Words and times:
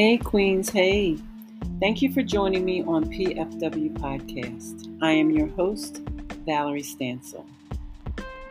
Hey, 0.00 0.16
Queens. 0.16 0.70
Hey. 0.70 1.18
Thank 1.80 2.02
you 2.02 2.12
for 2.12 2.22
joining 2.22 2.64
me 2.64 2.84
on 2.84 3.06
PFW 3.06 3.98
Podcast. 3.98 4.96
I 5.02 5.10
am 5.10 5.32
your 5.32 5.48
host, 5.48 6.02
Valerie 6.46 6.82
Stansel. 6.82 7.44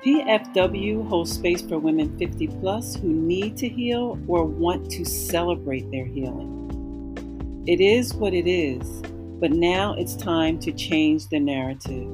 PFW 0.04 1.08
holds 1.08 1.32
space 1.32 1.62
for 1.62 1.80
women 1.80 2.20
50 2.20 2.48
plus 2.60 2.98
who 2.98 3.08
need 3.08 3.56
to 3.60 3.70
heal 3.70 4.20
or 4.28 4.44
want 4.44 4.92
to 4.92 5.06
celebrate 5.06 5.90
their 5.90 6.04
healing. 6.04 7.64
It 7.66 7.80
is 7.80 8.14
what 8.14 8.34
it 8.34 8.46
is, 8.46 9.02
but 9.40 9.52
now 9.52 9.94
it's 9.94 10.18
time 10.18 10.60
to 10.60 10.74
change 10.74 11.30
the 11.30 11.40
narrative. 11.40 12.10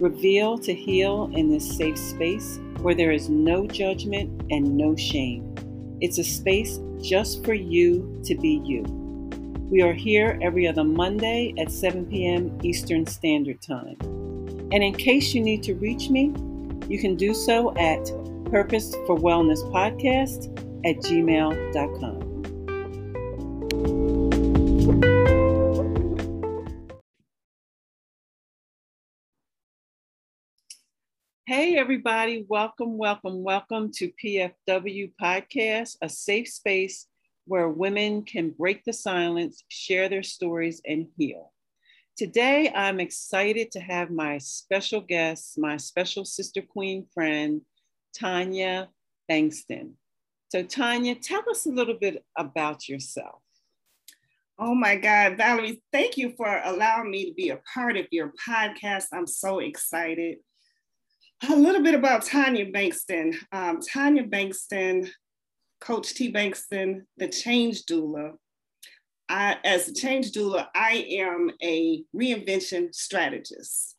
Reveal 0.00 0.56
to 0.58 0.72
heal 0.72 1.32
in 1.34 1.50
this 1.50 1.68
safe 1.76 1.98
space 1.98 2.60
where 2.80 2.94
there 2.94 3.10
is 3.10 3.28
no 3.28 3.66
judgment 3.66 4.40
and 4.52 4.76
no 4.76 4.94
shame. 4.94 5.51
It's 6.02 6.18
a 6.18 6.24
space 6.24 6.80
just 7.00 7.44
for 7.44 7.54
you 7.54 8.20
to 8.24 8.34
be 8.34 8.60
you. 8.64 8.82
We 9.70 9.82
are 9.82 9.92
here 9.92 10.36
every 10.42 10.66
other 10.66 10.82
Monday 10.82 11.54
at 11.58 11.70
7 11.70 12.06
p.m. 12.06 12.58
Eastern 12.64 13.06
Standard 13.06 13.62
Time. 13.62 13.96
And 14.72 14.82
in 14.82 14.94
case 14.94 15.32
you 15.32 15.40
need 15.40 15.62
to 15.62 15.74
reach 15.76 16.10
me, 16.10 16.34
you 16.88 16.98
can 16.98 17.14
do 17.14 17.32
so 17.32 17.72
at 17.76 18.04
Purpose 18.50 18.96
for 19.06 19.16
Wellness 19.16 19.62
Podcast 19.72 20.48
at 20.84 20.96
gmail.com. 21.04 22.31
Hey, 31.62 31.76
everybody. 31.76 32.44
Welcome, 32.48 32.98
welcome, 32.98 33.44
welcome 33.44 33.92
to 33.92 34.10
PFW 34.20 35.12
Podcast, 35.22 35.96
a 36.02 36.08
safe 36.08 36.48
space 36.48 37.06
where 37.46 37.68
women 37.68 38.24
can 38.24 38.50
break 38.50 38.82
the 38.82 38.92
silence, 38.92 39.62
share 39.68 40.08
their 40.08 40.24
stories, 40.24 40.82
and 40.84 41.06
heal. 41.16 41.52
Today, 42.16 42.72
I'm 42.74 42.98
excited 42.98 43.70
to 43.70 43.80
have 43.80 44.10
my 44.10 44.38
special 44.38 45.02
guest, 45.02 45.56
my 45.56 45.76
special 45.76 46.24
sister 46.24 46.62
queen 46.62 47.06
friend, 47.14 47.60
Tanya 48.12 48.88
Bankston. 49.30 49.92
So, 50.48 50.64
Tanya, 50.64 51.14
tell 51.14 51.48
us 51.48 51.64
a 51.64 51.70
little 51.70 51.96
bit 51.96 52.24
about 52.36 52.88
yourself. 52.88 53.40
Oh 54.58 54.74
my 54.74 54.96
God, 54.96 55.36
Valerie, 55.36 55.80
thank 55.92 56.16
you 56.16 56.34
for 56.36 56.60
allowing 56.64 57.08
me 57.08 57.26
to 57.26 57.34
be 57.34 57.50
a 57.50 57.60
part 57.72 57.96
of 57.96 58.06
your 58.10 58.32
podcast. 58.48 59.04
I'm 59.12 59.28
so 59.28 59.60
excited. 59.60 60.38
A 61.48 61.56
little 61.56 61.82
bit 61.82 61.94
about 61.94 62.24
Tanya 62.24 62.70
Bankston. 62.70 63.34
Um, 63.50 63.80
Tanya 63.80 64.22
Bankston, 64.22 65.10
Coach 65.80 66.14
T. 66.14 66.32
Bankston, 66.32 67.02
the 67.16 67.28
change 67.28 67.84
doula. 67.84 68.34
I, 69.28 69.56
as 69.64 69.88
a 69.88 69.94
change 69.94 70.30
doula, 70.30 70.68
I 70.72 71.04
am 71.18 71.50
a 71.60 72.04
reinvention 72.14 72.94
strategist. 72.94 73.96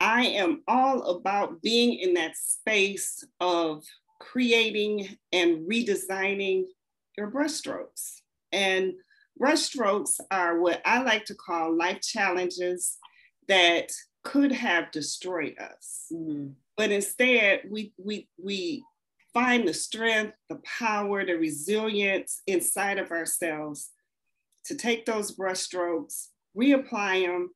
I 0.00 0.26
am 0.26 0.62
all 0.68 1.16
about 1.16 1.62
being 1.62 1.98
in 1.98 2.14
that 2.14 2.36
space 2.36 3.24
of 3.40 3.82
creating 4.20 5.16
and 5.32 5.66
redesigning 5.66 6.64
your 7.16 7.30
brushstrokes. 7.30 8.20
And 8.52 8.92
brushstrokes 9.40 10.20
are 10.30 10.60
what 10.60 10.82
I 10.84 11.02
like 11.02 11.24
to 11.26 11.34
call 11.34 11.74
life 11.74 12.02
challenges 12.02 12.98
that 13.48 13.90
could 14.22 14.52
have 14.52 14.90
destroyed 14.90 15.56
us. 15.58 16.06
Mm-hmm. 16.12 16.48
But 16.76 16.90
instead, 16.90 17.62
we, 17.70 17.92
we, 17.98 18.28
we 18.42 18.84
find 19.32 19.66
the 19.66 19.74
strength, 19.74 20.34
the 20.48 20.60
power, 20.64 21.24
the 21.24 21.34
resilience 21.34 22.42
inside 22.46 22.98
of 22.98 23.10
ourselves 23.10 23.90
to 24.64 24.74
take 24.74 25.06
those 25.06 25.36
brushstrokes, 25.36 26.28
reapply 26.56 27.26
them, 27.26 27.50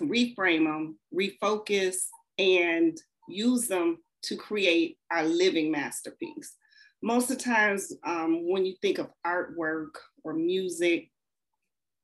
reframe 0.00 0.64
them, 0.64 0.98
refocus, 1.14 1.96
and 2.38 2.98
use 3.28 3.68
them 3.68 3.98
to 4.22 4.36
create 4.36 4.98
our 5.10 5.24
living 5.24 5.70
masterpiece. 5.70 6.56
Most 7.02 7.30
of 7.30 7.38
the 7.38 7.44
times, 7.44 7.92
um, 8.04 8.48
when 8.48 8.66
you 8.66 8.74
think 8.82 8.98
of 8.98 9.10
artwork 9.26 9.92
or 10.22 10.34
music, 10.34 11.10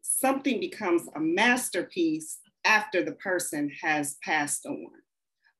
something 0.02 0.58
becomes 0.60 1.02
a 1.14 1.20
masterpiece 1.20 2.38
after 2.66 3.04
the 3.04 3.12
person 3.12 3.70
has 3.82 4.16
passed 4.22 4.66
on. 4.66 4.88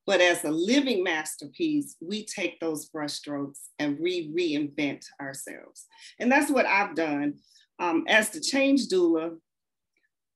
But 0.05 0.21
as 0.21 0.43
a 0.43 0.51
living 0.51 1.03
masterpiece, 1.03 1.95
we 1.99 2.25
take 2.25 2.59
those 2.59 2.89
brushstrokes 2.89 3.59
and 3.79 3.99
we 3.99 4.31
reinvent 4.31 5.05
ourselves. 5.19 5.85
And 6.19 6.31
that's 6.31 6.51
what 6.51 6.65
I've 6.65 6.95
done 6.95 7.35
um, 7.79 8.05
as 8.07 8.29
the 8.29 8.39
change 8.39 8.87
doula. 8.87 9.37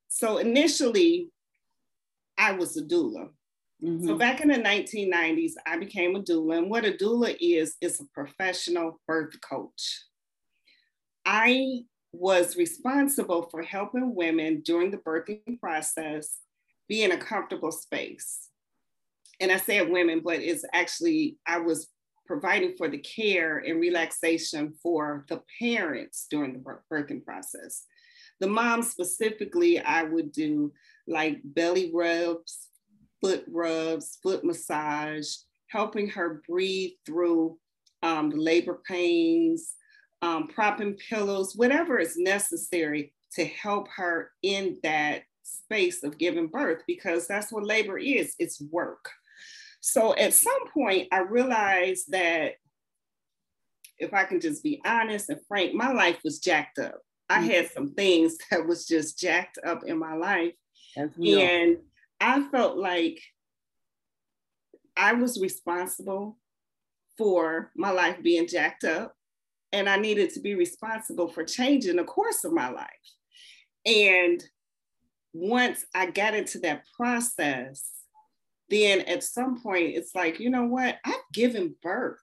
So 0.10 0.40
initially, 0.40 1.30
I 2.38 2.52
was 2.52 2.76
a 2.76 2.84
doula. 2.84 3.30
Mm-hmm. 3.84 4.06
So 4.06 4.18
back 4.18 4.42
in 4.42 4.50
the 4.50 4.56
1990s, 4.56 5.54
I 5.66 5.78
became 5.78 6.16
a 6.16 6.22
doula. 6.22 6.58
And 6.58 6.70
what 6.70 6.86
a 6.86 6.92
doula 6.92 7.36
is, 7.40 7.76
is 7.82 8.02
a 8.02 8.06
professional 8.14 9.00
birth 9.08 9.40
coach. 9.42 10.04
I 11.26 11.84
was 12.12 12.58
responsible 12.58 13.48
for 13.50 13.62
helping 13.62 14.16
women 14.16 14.62
during 14.66 14.92
the 14.92 14.98
birthing 14.98 15.60
process 15.62 16.40
be 16.92 17.04
in 17.04 17.14
a 17.14 17.18
comfortable 17.18 17.72
space. 17.72 18.50
And 19.40 19.50
I 19.50 19.56
said 19.56 19.90
women, 19.90 20.20
but 20.22 20.42
it's 20.42 20.66
actually, 20.74 21.38
I 21.48 21.58
was 21.58 21.88
providing 22.28 22.76
for 22.78 22.90
the 22.90 22.98
care 22.98 23.60
and 23.60 23.80
relaxation 23.80 24.74
for 24.84 25.26
the 25.30 25.42
parents 25.58 26.28
during 26.30 26.52
the 26.52 26.60
birthing 26.92 27.24
process. 27.24 27.86
The 28.42 28.48
mom 28.48 28.82
specifically, 28.82 29.80
I 29.80 30.04
would 30.04 30.34
do 30.34 30.74
like 31.08 31.40
belly 31.46 31.92
rubs, 31.94 32.68
foot 33.22 33.46
rubs, 33.48 34.20
foot 34.22 34.44
massage, 34.44 35.30
helping 35.70 36.10
her 36.10 36.42
breathe 36.46 36.92
through 37.06 37.58
um, 38.04 38.32
the 38.32 38.36
labor 38.36 38.82
pains, 38.86 39.76
um, 40.22 40.50
propping 40.50 40.98
pillows, 41.10 41.56
whatever 41.56 42.00
is 42.00 42.18
necessary 42.18 43.14
to 43.36 43.46
help 43.46 43.88
her 43.96 44.32
in 44.44 44.78
that 44.84 45.22
space 45.52 46.04
of 46.04 46.18
giving 46.18 46.48
birth 46.48 46.84
because 46.88 47.28
that's 47.28 47.52
what 47.52 47.66
labor 47.66 47.98
is 47.98 48.36
it's 48.40 48.62
work. 48.72 49.10
So 49.82 50.16
at 50.16 50.34
some 50.34 50.70
point, 50.74 51.08
I 51.12 51.22
realized 51.22 52.12
that 52.12 52.54
if 53.98 54.14
I 54.14 54.24
can 54.24 54.40
just 54.40 54.64
be 54.64 54.82
honest 54.86 55.30
and 55.30 55.40
frank, 55.48 55.74
my 55.74 55.92
life 55.92 56.20
was 56.24 56.40
jacked 56.40 56.80
up. 56.80 57.00
I 57.30 57.40
mm-hmm. 57.40 57.50
had 57.50 57.72
some 57.72 57.94
things 57.94 58.38
that 58.52 58.66
was 58.66 58.86
just 58.88 59.20
jacked 59.20 59.60
up 59.66 59.82
in 59.86 59.98
my 59.98 60.16
life. 60.16 60.54
And 60.96 61.78
I 62.20 62.48
felt 62.50 62.78
like 62.78 63.20
I 64.98 65.14
was 65.14 65.40
responsible 65.40 66.38
for 67.18 67.72
my 67.76 67.92
life 67.92 68.18
being 68.22 68.48
jacked 68.48 68.84
up. 68.84 69.16
And 69.72 69.88
I 69.88 69.96
needed 69.96 70.32
to 70.32 70.42
be 70.42 70.56
responsible 70.56 71.30
for 71.30 71.46
changing 71.46 71.96
the 71.96 72.04
course 72.04 72.44
of 72.44 72.52
my 72.52 72.70
life. 72.70 72.88
And 73.86 74.44
once 75.34 75.86
I 75.94 76.08
got 76.08 76.36
into 76.36 76.60
that 76.60 76.84
process, 76.96 77.90
then 78.70 79.02
at 79.02 79.24
some 79.24 79.62
point 79.62 79.96
it's 79.96 80.16
like, 80.16 80.40
you 80.40 80.50
know 80.50 80.66
what? 80.66 80.98
I've 81.06 81.16
given 81.34 81.76
birth. 81.82 82.20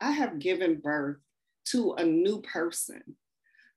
I 0.00 0.12
have 0.12 0.38
given 0.38 0.80
birth 0.80 1.18
to 1.66 1.92
a 1.94 2.04
new 2.04 2.42
person. 2.42 3.02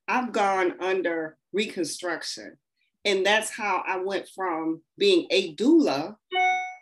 I've 0.08 0.32
gone 0.32 0.76
under 0.82 1.38
reconstruction. 1.54 2.58
And 3.06 3.26
that's 3.26 3.52
how 3.52 3.84
I 3.86 3.98
went 3.98 4.28
from 4.36 4.82
being 4.98 5.28
a 5.30 5.56
doula 5.56 6.16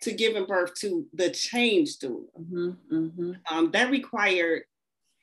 to 0.04 0.14
giving 0.14 0.46
birth 0.46 0.74
to 0.76 1.06
the 1.14 1.30
change 1.30 2.00
doula. 2.00 2.28
Mm-hmm, 2.40 2.96
mm-hmm. 2.96 3.32
Um, 3.52 3.72
that 3.72 3.92
required 3.92 4.64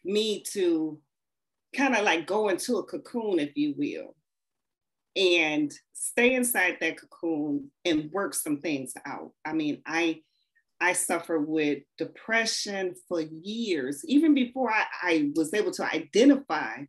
me 0.05 0.43
to 0.53 0.99
kind 1.75 1.95
of 1.95 2.05
like 2.05 2.27
go 2.27 2.49
into 2.49 2.77
a 2.77 2.85
cocoon, 2.85 3.39
if 3.39 3.57
you 3.57 3.75
will, 3.77 4.15
and 5.21 5.73
stay 5.93 6.35
inside 6.35 6.79
that 6.81 6.99
cocoon 6.99 7.71
and 7.85 8.11
work 8.11 8.33
some 8.35 8.59
things 8.59 8.95
out. 9.05 9.33
I 9.45 9.53
mean, 9.53 9.83
I 9.87 10.23
I 10.81 10.95
suffered 10.95 11.47
with 11.47 11.81
depression 11.99 12.95
for 13.07 13.21
years. 13.21 14.03
Even 14.07 14.33
before 14.33 14.73
I, 14.73 14.87
I 15.03 15.31
was 15.37 15.53
able 15.53 15.73
to 15.73 15.85
identify 15.85 16.85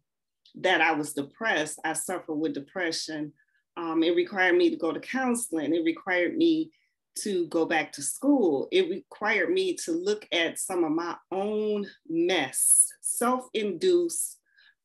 that 0.62 0.80
I 0.80 0.94
was 0.94 1.12
depressed, 1.12 1.78
I 1.84 1.92
suffered 1.94 2.36
with 2.36 2.54
depression. 2.54 3.34
Um, 3.76 4.02
it 4.02 4.16
required 4.16 4.56
me 4.56 4.70
to 4.70 4.78
go 4.78 4.94
to 4.94 5.00
counseling. 5.02 5.76
It 5.76 5.84
required 5.84 6.38
me 6.38 6.72
to 7.20 7.48
go 7.48 7.66
back 7.66 7.92
to 7.94 8.02
school. 8.02 8.70
It 8.72 8.90
required 8.90 9.52
me 9.52 9.76
to 9.84 9.92
look 9.92 10.26
at 10.32 10.58
some 10.58 10.86
of 10.86 10.92
my 10.92 11.18
own 11.30 11.86
mess, 12.08 12.88
self 13.02 13.48
induced 13.54 14.38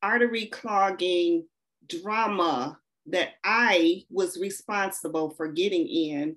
artery 0.03 0.47
clogging 0.47 1.47
drama 1.89 2.77
that 3.09 3.31
I 3.45 4.03
was 4.11 4.39
responsible 4.39 5.31
for 5.31 5.49
getting 5.49 5.87
in. 5.87 6.37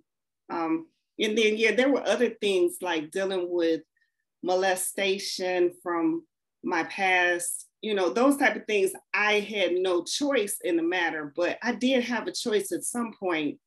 Um, 0.49 0.87
and 1.19 1.37
then, 1.37 1.57
yeah, 1.57 1.75
there 1.75 1.91
were 1.91 2.05
other 2.07 2.29
things 2.29 2.77
like 2.81 3.11
dealing 3.11 3.47
with 3.49 3.81
molestation 4.43 5.71
from 5.83 6.25
my 6.63 6.83
past 6.83 7.69
you 7.81 7.93
know, 7.93 8.09
those 8.09 8.37
type 8.37 8.55
of 8.55 8.65
things, 8.65 8.91
I 9.13 9.39
had 9.39 9.73
no 9.73 10.03
choice 10.03 10.57
in 10.63 10.75
the 10.75 10.83
matter, 10.83 11.31
but 11.35 11.57
I 11.63 11.73
did 11.73 12.03
have 12.05 12.27
a 12.27 12.31
choice 12.31 12.71
at 12.71 12.83
some 12.83 13.13
point 13.17 13.57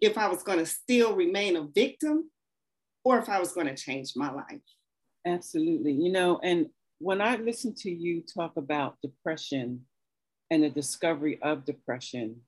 if 0.00 0.18
I 0.18 0.28
was 0.28 0.42
going 0.42 0.58
to 0.58 0.66
still 0.66 1.14
remain 1.14 1.56
a 1.56 1.66
victim 1.74 2.30
or 3.04 3.18
if 3.18 3.28
I 3.28 3.40
was 3.40 3.52
going 3.52 3.68
to 3.68 3.76
change 3.76 4.12
my 4.14 4.30
life. 4.30 4.60
Absolutely. 5.26 5.92
You 5.92 6.12
know, 6.12 6.38
and 6.42 6.66
when 6.98 7.20
I 7.20 7.36
listen 7.36 7.74
to 7.76 7.90
you 7.90 8.22
talk 8.22 8.56
about 8.56 8.96
depression 9.02 9.82
and 10.50 10.62
the 10.62 10.70
discovery 10.70 11.38
of 11.42 11.64
depression, 11.64 12.40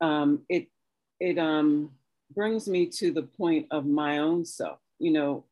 um, 0.00 0.42
it 0.48 0.68
it 1.20 1.38
um, 1.38 1.90
brings 2.34 2.68
me 2.68 2.86
to 2.86 3.12
the 3.12 3.22
point 3.22 3.66
of 3.70 3.86
my 3.86 4.18
own 4.18 4.44
self. 4.44 4.78
You 4.98 5.12
know, 5.12 5.44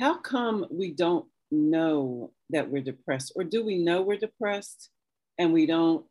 how 0.00 0.18
come 0.18 0.66
we 0.70 0.92
don't 0.92 1.26
know 1.50 2.32
that 2.50 2.68
we're 2.68 2.82
depressed, 2.82 3.32
or 3.36 3.44
do 3.44 3.64
we 3.64 3.78
know 3.78 4.02
we're 4.02 4.16
depressed 4.16 4.90
and 5.38 5.52
we 5.52 5.66
don't 5.66 6.04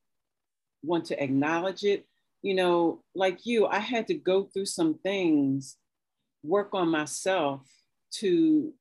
want 0.84 1.06
to 1.06 1.24
acknowledge 1.24 1.84
it? 1.84 2.06
You 2.42 2.56
know, 2.56 3.04
like 3.14 3.46
you, 3.46 3.68
I 3.68 3.80
had 3.80 4.08
to 4.08 4.16
go 4.16 4.44
through 4.46 4.66
some 4.66 4.96
things, 4.96 5.78
work 6.44 6.70
on 6.74 6.90
myself 6.90 7.62
to 8.16 8.74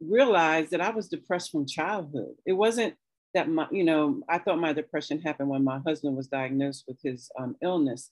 realize 0.00 0.70
that 0.70 0.80
I 0.80 0.90
was 0.90 1.08
depressed 1.08 1.50
from 1.50 1.66
childhood. 1.66 2.34
It 2.46 2.54
wasn't 2.54 2.94
that 3.34 3.48
my, 3.48 3.66
you 3.70 3.84
know, 3.84 4.22
I 4.28 4.38
thought 4.38 4.58
my 4.58 4.72
depression 4.72 5.20
happened 5.20 5.48
when 5.48 5.62
my 5.62 5.78
husband 5.86 6.16
was 6.16 6.26
diagnosed 6.26 6.84
with 6.88 6.98
his 7.02 7.30
um, 7.38 7.56
illness. 7.62 8.10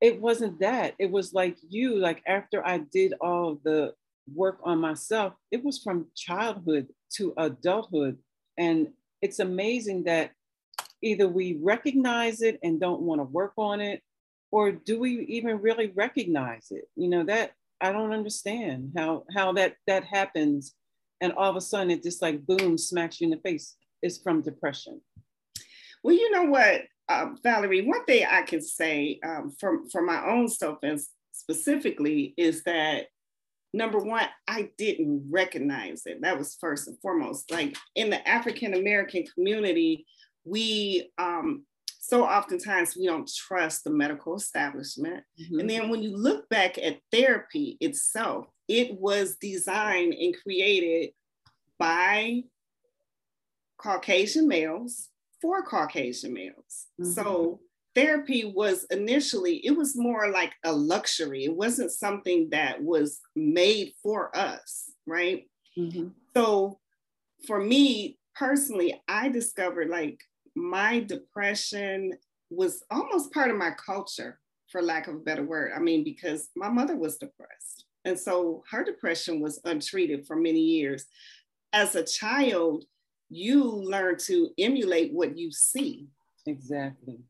It 0.00 0.20
wasn't 0.20 0.60
that. 0.60 0.94
It 0.98 1.10
was 1.10 1.34
like 1.34 1.56
you, 1.68 1.96
like 1.96 2.22
after 2.26 2.66
I 2.66 2.78
did 2.78 3.14
all 3.20 3.60
the 3.62 3.94
work 4.34 4.58
on 4.62 4.78
myself, 4.78 5.34
it 5.50 5.62
was 5.62 5.82
from 5.82 6.06
childhood 6.16 6.88
to 7.16 7.34
adulthood. 7.36 8.18
And 8.56 8.88
it's 9.20 9.40
amazing 9.40 10.04
that 10.04 10.32
either 11.02 11.28
we 11.28 11.58
recognize 11.60 12.40
it 12.40 12.58
and 12.62 12.80
don't 12.80 13.02
want 13.02 13.20
to 13.20 13.24
work 13.24 13.52
on 13.56 13.80
it, 13.80 14.02
or 14.50 14.72
do 14.72 14.98
we 14.98 15.20
even 15.26 15.60
really 15.60 15.88
recognize 15.88 16.68
it? 16.70 16.88
You 16.96 17.08
know, 17.08 17.24
that 17.24 17.52
I 17.80 17.92
don't 17.92 18.12
understand 18.12 18.92
how 18.96 19.24
how 19.34 19.52
that 19.52 19.76
that 19.86 20.04
happens 20.04 20.74
and 21.20 21.32
all 21.32 21.50
of 21.50 21.56
a 21.56 21.60
sudden 21.60 21.90
it 21.90 22.02
just 22.02 22.22
like 22.22 22.46
boom 22.46 22.76
smacks 22.78 23.20
you 23.20 23.26
in 23.26 23.30
the 23.30 23.36
face 23.38 23.76
is 24.02 24.18
from 24.18 24.42
depression 24.42 25.00
well 26.02 26.14
you 26.14 26.30
know 26.30 26.44
what 26.44 26.82
uh, 27.10 27.26
valerie 27.42 27.86
one 27.86 28.04
thing 28.04 28.24
i 28.30 28.42
can 28.42 28.62
say 28.62 29.18
um, 29.24 29.52
from 29.58 29.88
for 29.90 30.02
my 30.02 30.24
own 30.26 30.48
self 30.48 30.78
and 30.82 31.00
specifically 31.32 32.34
is 32.36 32.62
that 32.64 33.06
number 33.74 33.98
one 33.98 34.26
i 34.48 34.70
didn't 34.78 35.26
recognize 35.30 36.02
it 36.06 36.20
that 36.22 36.38
was 36.38 36.56
first 36.60 36.88
and 36.88 36.98
foremost 37.00 37.50
like 37.50 37.76
in 37.94 38.10
the 38.10 38.28
african 38.28 38.74
american 38.74 39.24
community 39.34 40.06
we 40.44 41.10
um, 41.18 41.64
so 42.10 42.24
oftentimes 42.24 42.96
we 42.96 43.06
don't 43.06 43.30
trust 43.32 43.84
the 43.84 43.90
medical 43.90 44.34
establishment. 44.34 45.22
Mm-hmm. 45.40 45.60
And 45.60 45.70
then 45.70 45.88
when 45.90 46.02
you 46.02 46.16
look 46.16 46.48
back 46.48 46.76
at 46.76 46.98
therapy 47.12 47.76
itself, 47.80 48.46
it 48.66 48.98
was 48.98 49.36
designed 49.36 50.14
and 50.14 50.34
created 50.42 51.10
by 51.78 52.42
Caucasian 53.78 54.48
males 54.48 55.08
for 55.40 55.62
Caucasian 55.62 56.32
males. 56.32 56.86
Mm-hmm. 57.00 57.12
So 57.12 57.60
therapy 57.94 58.44
was 58.44 58.86
initially, 58.90 59.64
it 59.66 59.76
was 59.76 59.96
more 59.96 60.30
like 60.30 60.52
a 60.64 60.72
luxury. 60.72 61.44
It 61.44 61.56
wasn't 61.56 61.92
something 61.92 62.50
that 62.50 62.82
was 62.82 63.20
made 63.34 63.92
for 64.02 64.36
us, 64.36 64.90
right? 65.06 65.44
Mm-hmm. 65.78 66.08
So 66.36 66.78
for 67.46 67.60
me 67.60 68.18
personally, 68.36 69.00
I 69.08 69.28
discovered 69.28 69.88
like 69.88 70.20
my 70.54 71.00
depression 71.00 72.12
was 72.50 72.82
almost 72.90 73.32
part 73.32 73.50
of 73.50 73.56
my 73.56 73.70
culture, 73.70 74.38
for 74.70 74.82
lack 74.82 75.08
of 75.08 75.16
a 75.16 75.18
better 75.18 75.44
word. 75.44 75.72
I 75.74 75.80
mean, 75.80 76.04
because 76.04 76.48
my 76.54 76.68
mother 76.68 76.96
was 76.96 77.16
depressed. 77.16 77.86
And 78.04 78.18
so 78.18 78.62
her 78.70 78.84
depression 78.84 79.40
was 79.40 79.60
untreated 79.64 80.26
for 80.26 80.36
many 80.36 80.60
years. 80.60 81.06
As 81.72 81.94
a 81.94 82.04
child, 82.04 82.84
you 83.30 83.64
learn 83.64 84.18
to 84.18 84.50
emulate 84.58 85.12
what 85.12 85.38
you 85.38 85.50
see. 85.52 86.08
Exactly. 86.46 87.20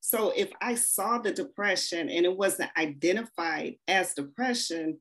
So 0.00 0.32
if 0.36 0.50
I 0.60 0.74
saw 0.74 1.18
the 1.18 1.32
depression 1.32 2.08
and 2.08 2.24
it 2.24 2.36
wasn't 2.36 2.70
identified 2.76 3.76
as 3.88 4.14
depression 4.14 4.98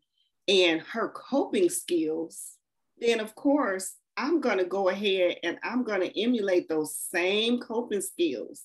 and 0.48 0.82
her 0.82 1.10
coping 1.10 1.70
skills, 1.70 2.54
then 3.00 3.20
of 3.20 3.36
course 3.36 3.96
I'm 4.16 4.42
going 4.42 4.58
to 4.58 4.66
go 4.66 4.90
ahead 4.90 5.38
and 5.44 5.60
I'm 5.64 5.84
going 5.84 6.02
to 6.02 6.22
emulate 6.22 6.68
those 6.68 6.96
same 6.96 7.60
coping 7.60 8.02
skills. 8.02 8.64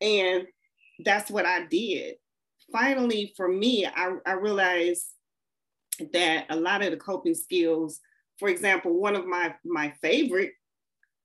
And 0.00 0.46
that's 1.04 1.30
what 1.30 1.46
I 1.46 1.66
did. 1.66 2.16
Finally, 2.72 3.32
for 3.36 3.48
me, 3.48 3.86
I, 3.86 4.14
I 4.26 4.32
realized 4.32 5.06
that 6.12 6.46
a 6.50 6.56
lot 6.56 6.82
of 6.82 6.90
the 6.90 6.96
coping 6.96 7.34
skills, 7.34 8.00
for 8.38 8.48
example, 8.48 8.98
one 8.98 9.14
of 9.14 9.26
my, 9.26 9.54
my 9.64 9.92
favorite 10.02 10.52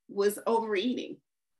was 0.09 0.39
overeating. 0.45 1.17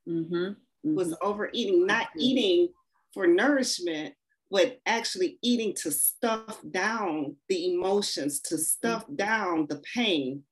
Mm-hmm. 0.08 0.34
Mm-hmm. 0.34 0.94
Was 0.94 1.16
overeating, 1.22 1.86
not 1.86 2.08
eating 2.16 2.68
for 3.12 3.26
nourishment, 3.26 4.14
but 4.50 4.78
actually 4.86 5.38
eating 5.42 5.74
to 5.74 5.90
stuff 5.90 6.60
down 6.70 7.36
the 7.48 7.74
emotions, 7.74 8.40
to 8.40 8.58
stuff 8.58 9.04
mm-hmm. 9.04 9.16
down 9.16 9.66
the 9.68 9.82
pain. 9.94 10.42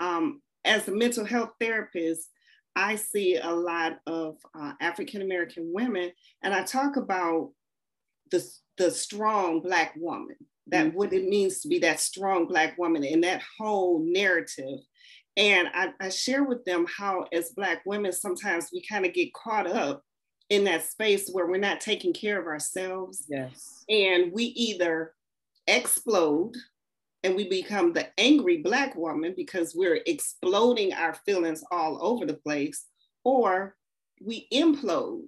Um, 0.00 0.42
as 0.64 0.86
a 0.88 0.92
mental 0.92 1.24
health 1.24 1.50
therapist, 1.60 2.28
I 2.74 2.96
see 2.96 3.36
a 3.36 3.50
lot 3.50 3.98
of 4.06 4.36
uh, 4.58 4.72
African 4.80 5.22
American 5.22 5.70
women, 5.72 6.10
and 6.42 6.54
I 6.54 6.62
talk 6.62 6.96
about 6.96 7.52
the, 8.30 8.44
the 8.78 8.90
strong 8.90 9.60
Black 9.60 9.94
woman, 9.96 10.36
that 10.68 10.86
mm-hmm. 10.86 10.96
what 10.96 11.12
it 11.12 11.28
means 11.28 11.60
to 11.60 11.68
be 11.68 11.78
that 11.80 12.00
strong 12.00 12.46
Black 12.46 12.78
woman, 12.78 13.04
and 13.04 13.24
that 13.24 13.42
whole 13.58 14.02
narrative. 14.04 14.80
And 15.36 15.68
I, 15.72 15.92
I 16.00 16.08
share 16.10 16.44
with 16.44 16.64
them 16.64 16.86
how, 16.86 17.26
as 17.32 17.50
Black 17.50 17.82
women, 17.86 18.12
sometimes 18.12 18.68
we 18.72 18.82
kind 18.82 19.06
of 19.06 19.14
get 19.14 19.32
caught 19.32 19.66
up 19.66 20.02
in 20.50 20.64
that 20.64 20.84
space 20.84 21.30
where 21.30 21.46
we're 21.46 21.56
not 21.56 21.80
taking 21.80 22.12
care 22.12 22.38
of 22.38 22.46
ourselves. 22.46 23.24
Yes. 23.28 23.84
And 23.88 24.32
we 24.32 24.44
either 24.44 25.14
explode 25.66 26.54
and 27.24 27.34
we 27.34 27.48
become 27.48 27.92
the 27.92 28.08
angry 28.18 28.58
Black 28.58 28.94
woman 28.94 29.32
because 29.36 29.74
we're 29.74 30.00
exploding 30.06 30.92
our 30.92 31.14
feelings 31.24 31.64
all 31.70 31.98
over 32.04 32.26
the 32.26 32.34
place, 32.34 32.86
or 33.24 33.76
we 34.20 34.48
implode 34.52 35.22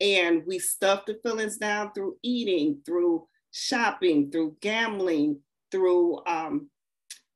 and 0.00 0.42
we 0.46 0.58
stuff 0.58 1.06
the 1.06 1.20
feelings 1.22 1.58
down 1.58 1.92
through 1.92 2.16
eating, 2.22 2.80
through 2.84 3.28
shopping, 3.52 4.30
through 4.30 4.56
gambling, 4.60 5.38
through 5.70 6.18
um, 6.26 6.68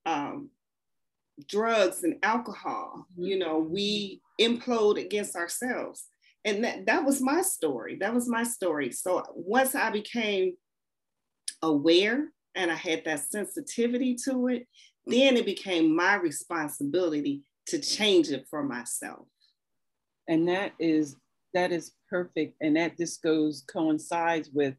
um, 0.04 0.50
drugs 1.48 2.02
and 2.04 2.16
alcohol. 2.22 3.06
Mm-hmm. 3.12 3.22
You 3.22 3.38
know, 3.38 3.58
we 3.58 4.20
implode 4.40 5.00
against 5.00 5.36
ourselves. 5.36 6.06
And 6.44 6.62
that, 6.64 6.86
that 6.86 7.04
was 7.04 7.20
my 7.20 7.42
story. 7.42 7.96
That 8.00 8.14
was 8.14 8.28
my 8.28 8.44
story. 8.44 8.92
So 8.92 9.22
once 9.34 9.74
I 9.74 9.90
became 9.90 10.54
aware 11.62 12.28
and 12.54 12.70
I 12.70 12.74
had 12.74 13.04
that 13.04 13.20
sensitivity 13.20 14.16
to 14.24 14.48
it, 14.48 14.66
then 15.06 15.36
it 15.36 15.44
became 15.44 15.94
my 15.94 16.14
responsibility 16.14 17.42
to 17.66 17.78
change 17.78 18.30
it 18.30 18.46
for 18.48 18.62
myself. 18.62 19.26
And 20.28 20.48
that 20.48 20.72
is 20.78 21.16
that 21.54 21.72
is 21.72 21.92
perfect. 22.10 22.54
And 22.60 22.76
that 22.76 22.96
just 22.96 23.22
goes 23.22 23.64
coincides 23.66 24.50
with, 24.52 24.74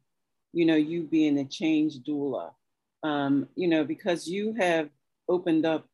you 0.52 0.64
know, 0.64 0.76
you 0.76 1.02
being 1.02 1.38
a 1.38 1.44
change 1.44 1.98
doula. 2.06 2.50
Um, 3.02 3.48
you 3.56 3.68
know, 3.68 3.84
because 3.84 4.26
you 4.26 4.54
have 4.58 4.88
opened 5.28 5.66
up 5.66 5.86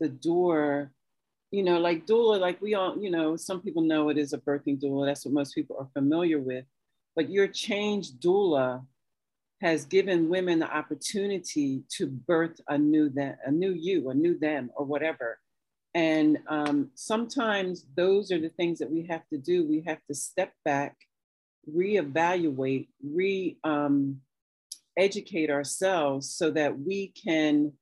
the 0.00 0.08
door, 0.08 0.92
you 1.50 1.62
know, 1.62 1.78
like 1.78 2.06
doula, 2.06 2.40
like 2.40 2.60
we 2.60 2.74
all, 2.74 2.96
you 3.00 3.10
know, 3.10 3.36
some 3.36 3.60
people 3.60 3.82
know 3.82 4.08
it 4.08 4.18
is 4.18 4.32
a 4.32 4.38
birthing 4.38 4.80
doula. 4.80 5.06
That's 5.06 5.24
what 5.24 5.34
most 5.34 5.54
people 5.54 5.76
are 5.78 5.88
familiar 5.94 6.38
with. 6.38 6.64
But 7.14 7.30
your 7.30 7.48
change 7.48 8.12
doula 8.12 8.84
has 9.62 9.86
given 9.86 10.28
women 10.28 10.58
the 10.58 10.70
opportunity 10.70 11.82
to 11.96 12.06
birth 12.06 12.60
a 12.68 12.76
new 12.76 13.08
them, 13.08 13.36
a 13.44 13.50
new 13.50 13.72
you, 13.72 14.10
a 14.10 14.14
new 14.14 14.38
them, 14.38 14.70
or 14.76 14.84
whatever. 14.84 15.38
And 15.94 16.38
um, 16.48 16.90
sometimes 16.94 17.86
those 17.96 18.30
are 18.30 18.38
the 18.38 18.50
things 18.50 18.80
that 18.80 18.90
we 18.90 19.06
have 19.06 19.26
to 19.32 19.38
do. 19.38 19.66
We 19.66 19.82
have 19.86 20.04
to 20.08 20.14
step 20.14 20.52
back, 20.62 20.94
reevaluate, 21.74 22.88
re 23.02 23.56
um, 23.64 24.20
educate 24.98 25.50
ourselves 25.50 26.28
so 26.30 26.50
that 26.50 26.78
we 26.78 27.08
can 27.08 27.72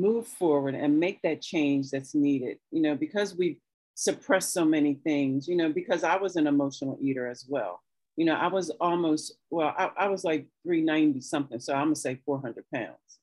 move 0.00 0.26
forward 0.26 0.74
and 0.74 1.00
make 1.00 1.22
that 1.22 1.42
change 1.42 1.90
that's 1.90 2.14
needed. 2.14 2.58
You 2.70 2.82
know, 2.82 2.94
because 2.94 3.34
we've 3.36 3.58
suppressed 3.94 4.52
so 4.52 4.64
many 4.64 4.94
things. 4.94 5.48
You 5.48 5.56
know, 5.56 5.72
because 5.72 6.04
I 6.04 6.16
was 6.16 6.36
an 6.36 6.46
emotional 6.46 6.98
eater 7.00 7.26
as 7.26 7.46
well 7.48 7.82
you 8.16 8.24
know, 8.24 8.34
I 8.34 8.48
was 8.48 8.70
almost, 8.80 9.34
well, 9.50 9.74
I, 9.76 9.90
I 9.96 10.08
was 10.08 10.24
like 10.24 10.46
390 10.64 11.20
something. 11.20 11.60
So 11.60 11.74
I'm 11.74 11.86
gonna 11.86 11.96
say 11.96 12.18
400 12.24 12.64
pounds, 12.74 13.18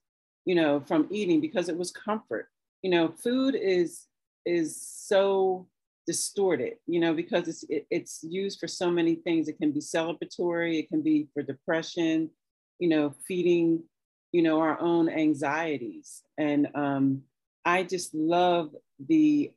you 0.46 0.56
know, 0.56 0.80
from 0.80 1.08
eating 1.10 1.42
because 1.42 1.68
it 1.68 1.78
was 1.78 1.92
comfort. 1.92 2.48
You 2.84 2.92
know, 2.92 3.10
food 3.10 3.56
is 3.56 4.06
is 4.46 4.80
so 4.80 5.68
distorted, 6.06 6.76
you 6.86 7.00
know, 7.00 7.14
because 7.14 7.48
it's 7.48 7.64
it, 7.70 7.88
it's 7.90 8.24
used 8.24 8.60
for 8.60 8.68
so 8.68 8.92
many 8.92 9.16
things. 9.16 9.48
It 9.48 9.58
can 9.58 9.72
be 9.72 9.80
celebratory, 9.80 10.80
it 10.80 10.90
can 10.90 11.02
be 11.02 11.28
for 11.34 11.42
depression, 11.42 12.30
you 12.78 12.90
know, 12.90 13.16
feeding, 13.28 13.84
you 14.34 14.42
know, 14.42 14.60
our 14.60 14.80
own 14.82 15.08
anxieties. 15.08 16.24
And 16.38 16.68
um, 16.76 17.22
I 17.64 17.84
just 17.84 18.14
love 18.14 18.76
the 19.08 19.52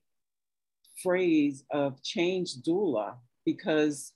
phrase 1.02 1.64
of 1.72 2.00
change 2.02 2.56
doula 2.56 3.14
because 3.44 4.12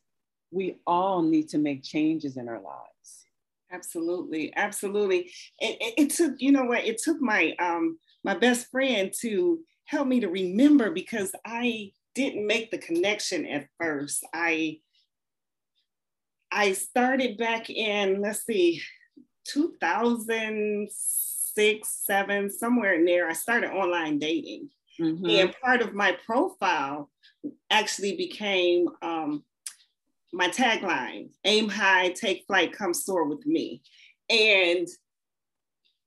we 0.52 0.76
all 0.86 1.22
need 1.22 1.48
to 1.48 1.58
make 1.58 1.82
changes 1.82 2.36
in 2.36 2.48
our 2.48 2.60
lives. 2.60 3.26
Absolutely, 3.72 4.52
absolutely. 4.56 5.30
It, 5.58 5.76
it, 5.80 5.94
it 5.96 6.10
took, 6.10 6.34
you 6.38 6.52
know 6.52 6.64
what? 6.64 6.84
It 6.84 6.98
took 6.98 7.20
my 7.20 7.54
um 7.58 7.98
my 8.22 8.36
best 8.36 8.70
friend 8.70 9.12
to 9.20 9.60
help 9.84 10.08
me 10.08 10.20
to 10.20 10.28
remember 10.28 10.90
because 10.90 11.32
I 11.44 11.92
didn't 12.14 12.46
make 12.46 12.70
the 12.70 12.78
connection 12.78 13.46
at 13.46 13.68
first. 13.78 14.26
I 14.34 14.80
I 16.52 16.72
started 16.72 17.38
back 17.38 17.70
in, 17.70 18.20
let's 18.20 18.44
see, 18.44 18.82
2006, 19.52 22.04
seven, 22.06 22.50
somewhere 22.50 22.94
in 22.94 23.04
there. 23.04 23.28
I 23.28 23.32
started 23.32 23.70
online 23.70 24.18
dating. 24.18 24.70
Mm-hmm. 25.00 25.26
And 25.26 25.54
part 25.62 25.82
of 25.82 25.94
my 25.94 26.16
profile 26.26 27.08
actually 27.70 28.16
became 28.16 28.88
um, 29.02 29.44
my 30.32 30.48
tagline 30.48 31.30
aim 31.44 31.68
high, 31.68 32.10
take 32.10 32.44
flight, 32.46 32.72
come 32.72 32.94
soar 32.94 33.24
with 33.24 33.44
me. 33.46 33.82
And 34.28 34.86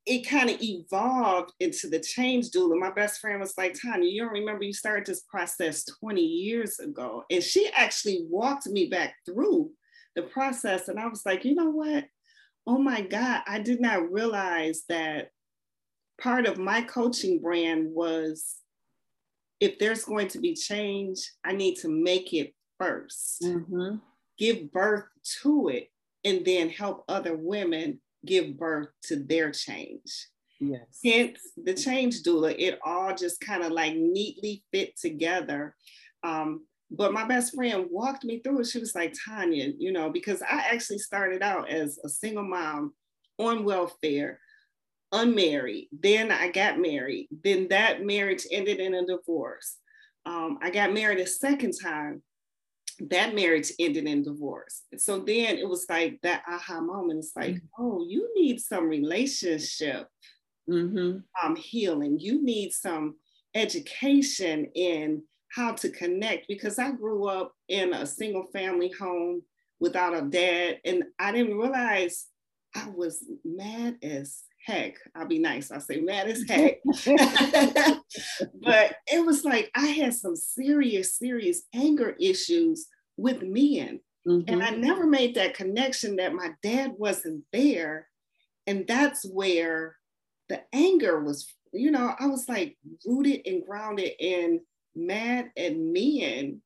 it 0.05 0.27
kind 0.27 0.49
of 0.49 0.61
evolved 0.61 1.53
into 1.59 1.89
the 1.89 1.99
change 1.99 2.49
doula. 2.49 2.77
My 2.77 2.91
best 2.91 3.21
friend 3.21 3.39
was 3.39 3.57
like, 3.57 3.79
Tanya, 3.79 4.09
you 4.09 4.21
don't 4.21 4.33
remember 4.33 4.63
you 4.63 4.73
started 4.73 5.05
this 5.05 5.21
process 5.21 5.85
20 5.85 6.21
years 6.21 6.79
ago. 6.79 7.23
And 7.31 7.41
she 7.41 7.69
actually 7.73 8.25
walked 8.29 8.67
me 8.67 8.87
back 8.87 9.15
through 9.25 9.71
the 10.15 10.23
process. 10.23 10.89
And 10.89 10.99
I 10.99 11.07
was 11.07 11.25
like, 11.25 11.45
you 11.45 11.55
know 11.55 11.69
what? 11.69 12.05
Oh 12.65 12.77
my 12.77 13.01
God, 13.01 13.41
I 13.45 13.59
did 13.59 13.81
not 13.81 14.11
realize 14.11 14.83
that 14.89 15.29
part 16.21 16.45
of 16.45 16.57
my 16.57 16.81
coaching 16.81 17.41
brand 17.41 17.87
was 17.91 18.55
if 19.59 19.79
there's 19.79 20.03
going 20.03 20.27
to 20.29 20.39
be 20.39 20.55
change, 20.55 21.19
I 21.43 21.53
need 21.53 21.75
to 21.77 21.89
make 21.89 22.33
it 22.33 22.53
1st 22.81 23.43
mm-hmm. 23.43 23.95
give 24.37 24.71
birth 24.71 25.05
to 25.41 25.69
it, 25.69 25.89
and 26.23 26.45
then 26.45 26.69
help 26.69 27.03
other 27.07 27.35
women 27.35 27.99
give 28.25 28.57
birth 28.57 28.89
to 29.03 29.17
their 29.17 29.51
change. 29.51 30.27
Yes. 30.59 30.99
Hence 31.03 31.39
the 31.57 31.73
change 31.73 32.23
doula, 32.23 32.55
it 32.57 32.79
all 32.85 33.13
just 33.15 33.41
kind 33.41 33.63
of 33.63 33.71
like 33.71 33.95
neatly 33.95 34.63
fit 34.71 34.97
together. 34.99 35.75
Um, 36.23 36.65
but 36.93 37.13
my 37.13 37.27
best 37.27 37.55
friend 37.55 37.87
walked 37.89 38.23
me 38.23 38.39
through 38.39 38.61
it. 38.61 38.67
She 38.67 38.79
was 38.79 38.95
like, 38.95 39.13
Tanya, 39.25 39.71
you 39.77 39.91
know, 39.91 40.09
because 40.09 40.41
I 40.41 40.65
actually 40.71 40.99
started 40.99 41.41
out 41.41 41.69
as 41.69 41.99
a 42.03 42.09
single 42.09 42.43
mom 42.43 42.93
on 43.39 43.65
welfare, 43.65 44.39
unmarried. 45.11 45.87
Then 45.91 46.31
I 46.31 46.49
got 46.49 46.79
married. 46.79 47.27
Then 47.43 47.67
that 47.69 48.05
marriage 48.05 48.45
ended 48.51 48.79
in 48.79 48.93
a 48.93 49.05
divorce. 49.05 49.77
Um, 50.25 50.59
I 50.61 50.69
got 50.69 50.93
married 50.93 51.19
a 51.19 51.27
second 51.27 51.73
time 51.81 52.21
that 52.99 53.35
marriage 53.35 53.71
ended 53.79 54.05
in 54.05 54.23
divorce. 54.23 54.83
So 54.97 55.19
then 55.19 55.57
it 55.57 55.67
was 55.67 55.85
like 55.89 56.19
that 56.23 56.43
aha 56.47 56.79
moment. 56.81 57.19
It's 57.19 57.35
like, 57.35 57.55
mm-hmm. 57.55 57.83
oh, 57.83 58.05
you 58.07 58.29
need 58.35 58.59
some 58.59 58.87
relationship 58.87 60.07
mm-hmm. 60.69 61.19
um, 61.43 61.55
healing. 61.55 62.19
You 62.19 62.43
need 62.43 62.71
some 62.71 63.15
education 63.55 64.65
in 64.75 65.23
how 65.53 65.73
to 65.73 65.89
connect 65.89 66.47
because 66.47 66.79
I 66.79 66.91
grew 66.91 67.27
up 67.27 67.53
in 67.69 67.93
a 67.93 68.05
single 68.05 68.45
family 68.53 68.91
home 68.99 69.43
without 69.79 70.15
a 70.15 70.21
dad, 70.21 70.79
and 70.85 71.03
I 71.19 71.31
didn't 71.31 71.57
realize 71.57 72.27
I 72.75 72.89
was 72.89 73.23
mad 73.45 73.97
as 74.01 74.43
heck. 74.65 74.95
I'll 75.15 75.27
be 75.27 75.39
nice. 75.39 75.71
I'll 75.71 75.81
say 75.81 75.99
mad 75.99 76.27
as 76.27 76.43
heck. 76.47 76.79
but 78.61 78.95
it 79.07 79.25
was 79.25 79.43
like 79.45 79.69
I 79.75 79.87
had 79.87 80.13
some 80.13 80.35
serious, 80.35 81.17
serious 81.17 81.63
anger 81.73 82.15
issues 82.19 82.87
with 83.17 83.43
men. 83.43 83.99
Mm-hmm. 84.27 84.51
And 84.51 84.63
I 84.63 84.69
never 84.69 85.05
made 85.05 85.35
that 85.35 85.53
connection 85.53 86.15
that 86.15 86.33
my 86.33 86.51
dad 86.63 86.93
wasn't 86.97 87.43
there. 87.51 88.07
And 88.65 88.85
that's 88.87 89.25
where 89.25 89.97
the 90.47 90.61
anger 90.71 91.19
was, 91.19 91.45
you 91.73 91.91
know, 91.91 92.15
I 92.17 92.27
was 92.27 92.47
like 92.47 92.77
rooted 93.05 93.41
and 93.45 93.65
grounded 93.65 94.11
and 94.19 94.61
mad 94.95 95.51
at 95.57 95.77
men 95.77 96.61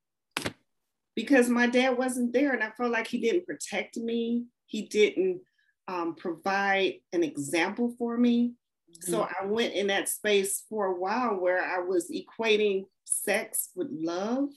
because 1.16 1.50
my 1.50 1.68
dad 1.68 1.98
wasn't 1.98 2.34
there. 2.34 2.54
And 2.54 2.64
I 2.64 2.70
felt 2.72 2.92
like 2.92 3.08
he 3.08 3.20
didn't 3.20 3.46
protect 3.46 3.98
me. 3.98 4.46
He 4.66 4.84
didn't 4.84 5.42
um, 5.88 6.16
provide 6.16 6.96
an 7.14 7.24
example 7.24 7.96
for 7.98 8.18
me. 8.18 8.54
Mm-hmm. 8.92 9.12
So 9.12 9.28
I 9.28 9.46
went 9.46 9.74
in 9.74 9.88
that 9.88 10.10
space 10.10 10.64
for 10.70 10.86
a 10.86 10.96
while 10.96 11.36
where 11.36 11.64
I 11.64 11.80
was 11.80 12.12
equating 12.12 12.86
sex 13.06 13.70
with 13.76 13.88
love. 13.92 14.50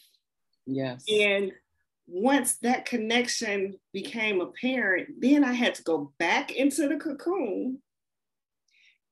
Yes. 0.66 1.04
And 1.08 1.52
once 2.06 2.58
that 2.58 2.86
connection 2.86 3.78
became 3.92 4.40
apparent, 4.40 5.20
then 5.20 5.44
I 5.44 5.52
had 5.52 5.76
to 5.76 5.82
go 5.82 6.12
back 6.18 6.52
into 6.52 6.88
the 6.88 6.96
cocoon 6.96 7.78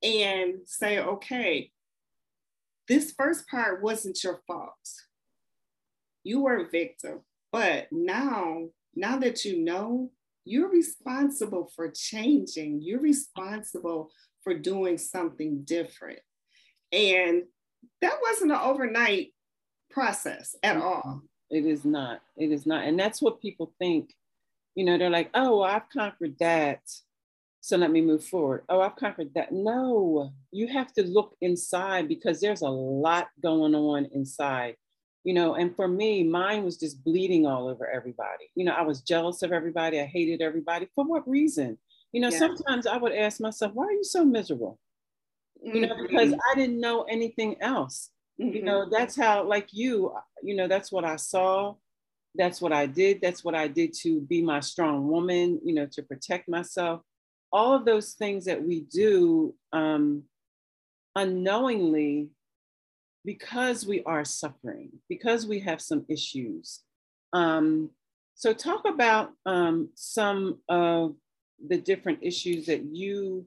and 0.03 0.55
say, 0.65 0.99
okay, 0.99 1.71
this 2.89 3.13
first 3.13 3.49
part 3.49 3.83
wasn't 3.83 4.23
your 4.25 4.41
fault. 4.47 4.73
You 6.25 6.43
were 6.43 6.57
a 6.57 6.69
victim. 6.69 7.21
But 7.53 7.89
now, 7.91 8.69
now 8.95 9.19
that 9.19 9.45
you 9.45 9.59
know, 9.63 10.11
you're 10.45 10.71
responsible 10.71 11.71
for 11.75 11.91
changing. 11.91 12.81
You're 12.83 13.01
responsible 13.01 14.11
for 14.43 14.55
doing 14.55 14.99
something 14.99 15.63
different. 15.65 16.21
And 16.93 17.45
that 18.01 18.19
wasn't 18.23 18.53
an 18.53 18.59
overnight 18.59 19.35
process 19.91 20.55
at 20.63 20.77
all. 20.77 21.23
It 21.51 21.65
is 21.65 21.85
not. 21.85 22.21
It 22.37 22.51
is 22.51 22.67
not. 22.67 22.85
And 22.85 22.99
that's 22.99 23.23
what 23.23 23.41
people 23.41 23.73
think. 23.79 24.15
You 24.75 24.85
know, 24.85 24.97
they're 24.97 25.11
like, 25.11 25.31
oh, 25.35 25.59
well, 25.59 25.71
I've 25.71 25.89
conquered 25.91 26.37
that. 26.41 26.81
So 27.61 27.77
let 27.77 27.91
me 27.91 28.01
move 28.01 28.25
forward. 28.25 28.65
Oh, 28.69 28.81
I've 28.81 28.97
conquered 28.97 29.35
that. 29.35 29.53
No, 29.53 30.33
you 30.53 30.69
have 30.69 30.93
to 30.95 31.03
look 31.03 31.37
inside 31.41 32.09
because 32.09 32.41
there's 32.41 32.63
a 32.63 32.69
lot 32.69 33.29
going 33.43 33.75
on 33.75 34.09
inside. 34.13 34.77
You 35.25 35.35
know, 35.35 35.55
and 35.57 35.75
for 35.75 35.89
me, 35.89 36.23
mine 36.23 36.65
was 36.65 36.79
just 36.79 37.05
bleeding 37.05 37.45
all 37.45 37.69
over 37.69 37.91
everybody. 37.91 38.51
You 38.55 38.65
know, 38.65 38.73
I 38.73 38.83
was 38.83 39.03
jealous 39.03 39.43
of 39.43 39.53
everybody. 39.53 40.01
I 40.01 40.07
hated 40.07 40.41
everybody. 40.41 40.89
For 40.95 41.05
what 41.05 41.29
reason? 41.29 41.77
You 42.13 42.23
know, 42.23 42.31
yeah. 42.31 42.39
sometimes 42.39 42.87
I 42.87 42.97
would 42.97 43.13
ask 43.13 43.41
myself, 43.41 43.73
why 43.75 43.87
are 43.87 43.93
you 43.93 44.05
so 44.05 44.25
miserable? 44.25 44.79
You 45.61 45.81
know, 45.87 45.97
because 46.01 46.31
mm-hmm. 46.31 46.41
I 46.53 46.55
didn't 46.55 46.81
know 46.81 47.03
anything 47.03 47.61
else. 47.61 48.11
Mm-hmm. 48.41 48.57
You 48.57 48.63
know, 48.63 48.89
that's 48.89 49.17
how, 49.17 49.43
like 49.43 49.69
you, 49.73 50.15
you 50.43 50.55
know, 50.55 50.69
that's 50.69 50.93
what 50.93 51.05
I 51.05 51.17
saw. 51.17 51.75
That's 52.35 52.63
what 52.63 52.73
I 52.73 52.87
did. 52.87 53.21
That's 53.21 53.45
what 53.45 53.57
I 53.57 53.67
did 53.67 53.93
to 54.03 54.21
be 54.21 54.41
my 54.41 54.61
strong 54.61 55.09
woman, 55.09 55.61
you 55.65 55.75
know, 55.75 55.87
to 55.93 56.03
protect 56.03 56.49
myself. 56.49 57.03
All 57.53 57.75
of 57.75 57.85
those 57.85 58.13
things 58.13 58.45
that 58.45 58.63
we 58.63 58.81
do 58.81 59.55
um, 59.73 60.25
unknowingly 61.17 62.29
because 63.25 63.87
we 63.87 64.03
are 64.05 64.25
suffering, 64.25 64.91
because 65.09 65.47
we 65.47 65.61
have 65.61 65.81
some 65.81 66.05
issues. 66.09 66.81
Um, 67.33 67.91
so, 68.35 68.53
talk 68.53 68.87
about 68.87 69.33
um, 69.45 69.91
some 69.95 70.59
of 70.69 71.17
the 71.67 71.79
different 71.79 72.21
issues 72.23 72.67
that 72.67 72.85
you 72.85 73.47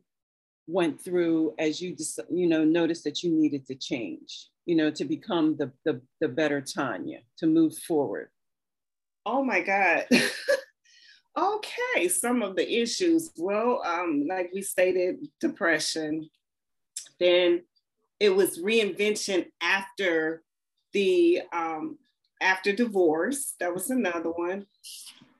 went 0.67 1.01
through 1.01 1.53
as 1.57 1.81
you, 1.81 1.95
you 2.29 2.47
know, 2.47 2.63
noticed 2.63 3.05
that 3.05 3.23
you 3.23 3.31
needed 3.31 3.65
to 3.67 3.75
change 3.75 4.51
you 4.65 4.75
know, 4.75 4.91
to 4.91 5.05
become 5.05 5.55
the, 5.57 5.71
the, 5.85 6.01
the 6.19 6.27
better 6.27 6.61
Tanya, 6.61 7.19
to 7.37 7.47
move 7.47 7.77
forward? 7.77 8.29
Oh 9.25 9.43
my 9.43 9.61
God. 9.61 10.05
okay, 11.37 12.07
some 12.07 12.41
of 12.41 12.55
the 12.55 12.81
issues. 12.81 13.31
Well, 13.37 13.81
um, 13.85 14.25
like 14.27 14.51
we 14.53 14.61
stated, 14.61 15.27
depression. 15.39 16.29
Then 17.19 17.63
it 18.19 18.35
was 18.35 18.59
reinvention 18.59 19.47
after 19.61 20.43
the 20.93 21.41
um, 21.53 21.97
after 22.41 22.73
divorce. 22.73 23.55
That 23.59 23.73
was 23.73 23.89
another 23.89 24.31
one. 24.31 24.65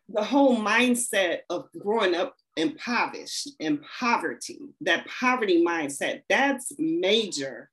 The 0.10 0.24
whole 0.24 0.58
mindset 0.58 1.40
of 1.50 1.70
growing 1.80 2.16
up 2.16 2.36
impoverished 2.58 3.50
in 3.60 3.80
poverty, 4.00 4.60
that 4.82 5.08
poverty 5.08 5.64
mindset, 5.64 6.24
that's 6.30 6.74
major 6.78 7.70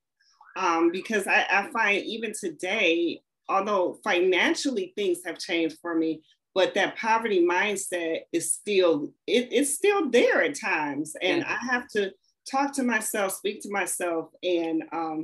um, 0.56 0.90
because 0.90 1.26
I, 1.26 1.46
I 1.50 1.70
find 1.70 2.04
even 2.04 2.32
today, 2.38 3.20
although 3.48 3.98
financially 4.04 4.92
things 4.96 5.18
have 5.24 5.38
changed 5.38 5.78
for 5.80 5.94
me, 5.94 6.22
but 6.58 6.74
that 6.74 6.96
poverty 6.96 7.46
mindset 7.46 8.22
is 8.32 8.52
still 8.52 9.12
it, 9.26 9.48
it's 9.52 9.74
still 9.74 10.10
there 10.10 10.42
at 10.42 10.58
times 10.58 11.14
and 11.22 11.44
i 11.44 11.56
have 11.70 11.86
to 11.88 12.10
talk 12.50 12.72
to 12.72 12.82
myself 12.82 13.32
speak 13.32 13.62
to 13.62 13.70
myself 13.70 14.30
and 14.42 14.82
um, 14.92 15.22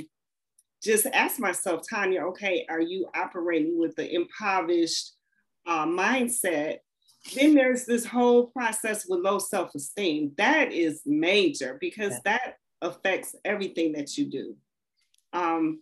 just 0.84 1.06
ask 1.06 1.40
myself, 1.40 1.82
Tanya, 1.88 2.20
okay, 2.26 2.66
are 2.68 2.80
you 2.80 3.08
operating 3.16 3.78
with 3.78 3.96
the 3.96 4.14
impoverished 4.14 5.12
uh, 5.66 5.86
mindset? 5.86 6.78
Then 7.34 7.54
there's 7.54 7.86
this 7.86 8.04
whole 8.04 8.48
process 8.48 9.06
with 9.08 9.20
low 9.20 9.38
self 9.38 9.74
esteem. 9.74 10.32
That 10.36 10.72
is 10.72 11.00
major 11.06 11.78
because 11.80 12.12
yeah. 12.12 12.20
that 12.24 12.56
affects 12.82 13.34
everything 13.46 13.92
that 13.92 14.18
you 14.18 14.30
do. 14.30 14.56
Um, 15.32 15.80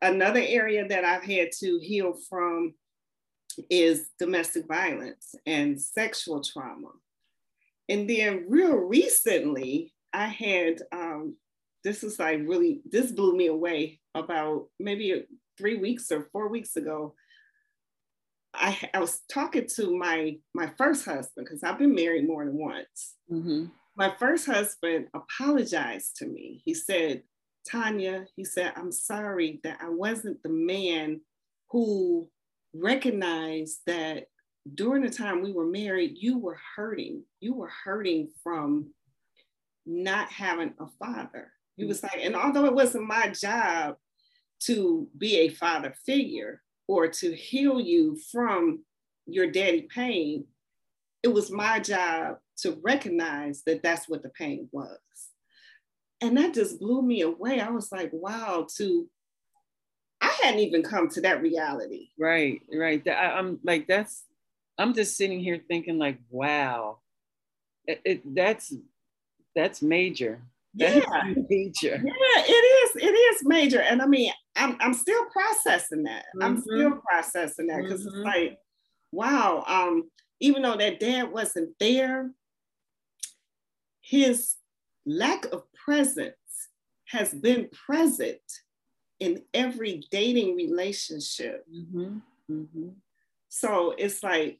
another 0.00 0.42
area 0.42 0.88
that 0.88 1.04
I've 1.04 1.24
had 1.24 1.50
to 1.60 1.78
heal 1.78 2.14
from 2.30 2.72
is 3.70 4.10
domestic 4.18 4.66
violence 4.66 5.34
and 5.46 5.80
sexual 5.80 6.42
trauma. 6.42 6.90
And 7.88 8.08
then, 8.08 8.46
real 8.48 8.76
recently, 8.76 9.92
I 10.12 10.26
had 10.26 10.78
um, 10.92 11.36
this 11.84 12.04
is 12.04 12.18
like 12.18 12.40
really, 12.44 12.80
this 12.90 13.10
blew 13.10 13.36
me 13.36 13.46
away 13.46 14.00
about 14.14 14.66
maybe 14.78 15.24
three 15.58 15.76
weeks 15.76 16.10
or 16.10 16.28
four 16.32 16.48
weeks 16.48 16.76
ago. 16.76 17.14
I, 18.54 18.78
I 18.92 19.00
was 19.00 19.20
talking 19.32 19.66
to 19.76 19.96
my 19.96 20.36
my 20.54 20.70
first 20.76 21.04
husband 21.04 21.46
because 21.46 21.62
I've 21.62 21.78
been 21.78 21.94
married 21.94 22.26
more 22.26 22.44
than 22.44 22.58
once. 22.58 23.14
Mm-hmm. 23.30 23.66
My 23.96 24.14
first 24.18 24.46
husband 24.46 25.08
apologized 25.14 26.16
to 26.16 26.26
me. 26.26 26.62
He 26.64 26.74
said, 26.74 27.22
Tanya, 27.70 28.26
he 28.36 28.44
said, 28.44 28.72
I'm 28.76 28.92
sorry 28.92 29.60
that 29.64 29.78
I 29.82 29.88
wasn't 29.88 30.42
the 30.42 30.48
man 30.48 31.20
who 31.70 32.28
recognized 32.74 33.80
that 33.86 34.26
during 34.74 35.02
the 35.02 35.10
time 35.10 35.42
we 35.42 35.52
were 35.52 35.66
married, 35.66 36.16
you 36.16 36.38
were 36.38 36.58
hurting. 36.76 37.24
You 37.40 37.54
were 37.54 37.70
hurting 37.84 38.30
from 38.42 38.90
not 39.86 40.30
having 40.30 40.74
a 40.78 40.86
father. 40.98 41.52
He 41.76 41.84
was 41.84 42.00
mm. 42.00 42.04
like, 42.04 42.24
and 42.24 42.36
although 42.36 42.64
it 42.66 42.74
wasn't 42.74 43.06
my 43.06 43.28
job 43.28 43.96
to 44.64 45.08
be 45.18 45.38
a 45.38 45.48
father 45.48 45.94
figure 46.06 46.62
or 46.86 47.08
to 47.08 47.34
heal 47.34 47.80
you 47.80 48.16
from 48.30 48.84
your 49.26 49.50
daddy 49.50 49.88
pain, 49.92 50.44
it 51.22 51.28
was 51.28 51.50
my 51.50 51.78
job 51.80 52.36
to 52.58 52.78
recognize 52.82 53.62
that 53.66 53.82
that's 53.82 54.08
what 54.08 54.22
the 54.22 54.28
pain 54.30 54.68
was. 54.72 54.98
And 56.20 56.36
that 56.36 56.54
just 56.54 56.78
blew 56.78 57.02
me 57.02 57.22
away. 57.22 57.60
I 57.60 57.70
was 57.70 57.90
like, 57.90 58.10
wow, 58.12 58.66
to 58.76 59.08
I 60.32 60.46
hadn't 60.46 60.60
even 60.60 60.82
come 60.82 61.08
to 61.10 61.20
that 61.22 61.42
reality. 61.42 62.08
Right, 62.18 62.62
right. 62.72 63.06
I, 63.06 63.38
am 63.38 63.58
like, 63.62 63.86
that's, 63.86 64.24
I'm 64.78 64.94
just 64.94 65.16
sitting 65.16 65.40
here 65.40 65.60
thinking, 65.68 65.98
like, 65.98 66.18
wow, 66.30 66.98
it, 67.86 68.00
it 68.04 68.34
that's 68.34 68.74
that's 69.54 69.82
major. 69.82 70.40
That 70.74 70.96
yeah, 70.96 71.34
major. 71.50 72.02
Yeah, 72.02 72.42
it 72.46 72.96
is. 72.96 73.02
It 73.02 73.14
is 73.14 73.44
major, 73.44 73.80
and 73.80 74.00
I 74.00 74.06
mean, 74.06 74.32
I'm 74.56 74.76
I'm 74.80 74.94
still 74.94 75.24
processing 75.26 76.04
that. 76.04 76.24
Mm-hmm. 76.34 76.42
I'm 76.42 76.60
still 76.60 76.92
processing 77.06 77.66
that 77.66 77.82
because 77.82 78.06
mm-hmm. 78.06 78.16
it's 78.16 78.24
like, 78.24 78.58
wow. 79.10 79.64
Um, 79.66 80.10
even 80.40 80.62
though 80.62 80.76
that 80.76 81.00
dad 81.00 81.30
wasn't 81.30 81.70
there, 81.78 82.30
his 84.00 84.54
lack 85.04 85.44
of 85.52 85.64
presence 85.74 86.36
has 87.08 87.34
been 87.34 87.68
present 87.86 88.40
in 89.22 89.40
every 89.54 90.02
dating 90.10 90.56
relationship. 90.56 91.64
Mm-hmm. 91.72 92.16
Mm-hmm. 92.50 92.88
So 93.48 93.94
it's 93.96 94.20
like, 94.20 94.58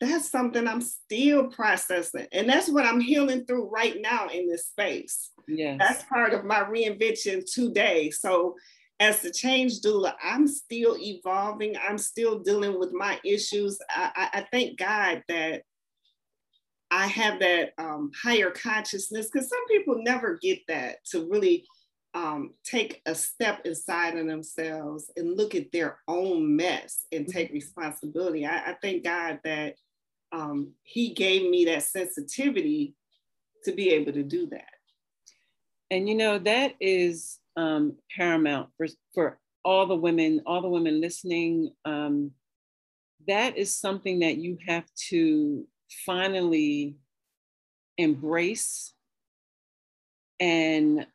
that's 0.00 0.30
something 0.30 0.66
I'm 0.66 0.80
still 0.80 1.48
processing. 1.48 2.28
And 2.32 2.48
that's 2.48 2.70
what 2.70 2.86
I'm 2.86 3.00
healing 3.00 3.44
through 3.44 3.68
right 3.68 3.96
now 4.00 4.28
in 4.28 4.48
this 4.48 4.68
space. 4.68 5.32
Yes. 5.46 5.76
That's 5.78 6.04
part 6.04 6.32
of 6.32 6.46
my 6.46 6.60
reinvention 6.60 7.44
today. 7.52 8.10
So 8.10 8.54
as 9.00 9.20
the 9.20 9.30
change 9.30 9.82
doula, 9.82 10.14
I'm 10.24 10.46
still 10.48 10.96
evolving. 10.98 11.76
I'm 11.76 11.98
still 11.98 12.38
dealing 12.38 12.78
with 12.78 12.92
my 12.92 13.20
issues. 13.22 13.78
I, 13.90 14.10
I, 14.16 14.38
I 14.38 14.46
thank 14.50 14.78
God 14.78 15.22
that 15.28 15.62
I 16.90 17.06
have 17.06 17.38
that 17.40 17.74
um, 17.76 18.12
higher 18.22 18.50
consciousness 18.50 19.28
because 19.30 19.50
some 19.50 19.66
people 19.68 20.02
never 20.02 20.38
get 20.40 20.60
that 20.68 21.04
to 21.10 21.28
really 21.28 21.66
um, 22.18 22.54
take 22.64 23.00
a 23.06 23.14
step 23.14 23.60
inside 23.64 24.16
of 24.16 24.26
themselves 24.26 25.10
and 25.16 25.36
look 25.36 25.54
at 25.54 25.70
their 25.70 25.98
own 26.08 26.56
mess 26.56 27.06
and 27.12 27.24
mm-hmm. 27.24 27.32
take 27.32 27.52
responsibility. 27.52 28.44
I, 28.44 28.70
I 28.70 28.76
thank 28.82 29.04
God 29.04 29.38
that 29.44 29.76
um, 30.32 30.72
He 30.82 31.14
gave 31.14 31.48
me 31.48 31.66
that 31.66 31.84
sensitivity 31.84 32.96
to 33.64 33.72
be 33.72 33.90
able 33.90 34.12
to 34.12 34.24
do 34.24 34.48
that. 34.48 34.68
And 35.90 36.08
you 36.08 36.16
know 36.16 36.38
that 36.40 36.74
is 36.80 37.38
um, 37.56 37.96
paramount 38.16 38.70
for 38.76 38.88
for 39.14 39.38
all 39.64 39.86
the 39.86 39.94
women, 39.94 40.42
all 40.44 40.60
the 40.60 40.68
women 40.68 41.00
listening. 41.00 41.70
Um, 41.84 42.32
that 43.28 43.56
is 43.56 43.78
something 43.78 44.20
that 44.20 44.38
you 44.38 44.58
have 44.66 44.84
to 45.10 45.66
finally 46.04 46.96
embrace 47.96 48.92
and 50.40 51.06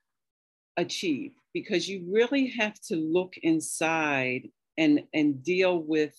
achieve 0.77 1.33
because 1.53 1.87
you 1.87 2.05
really 2.09 2.47
have 2.47 2.79
to 2.81 2.95
look 2.95 3.37
inside 3.37 4.49
and 4.77 5.03
and 5.13 5.43
deal 5.43 5.77
with 5.77 6.15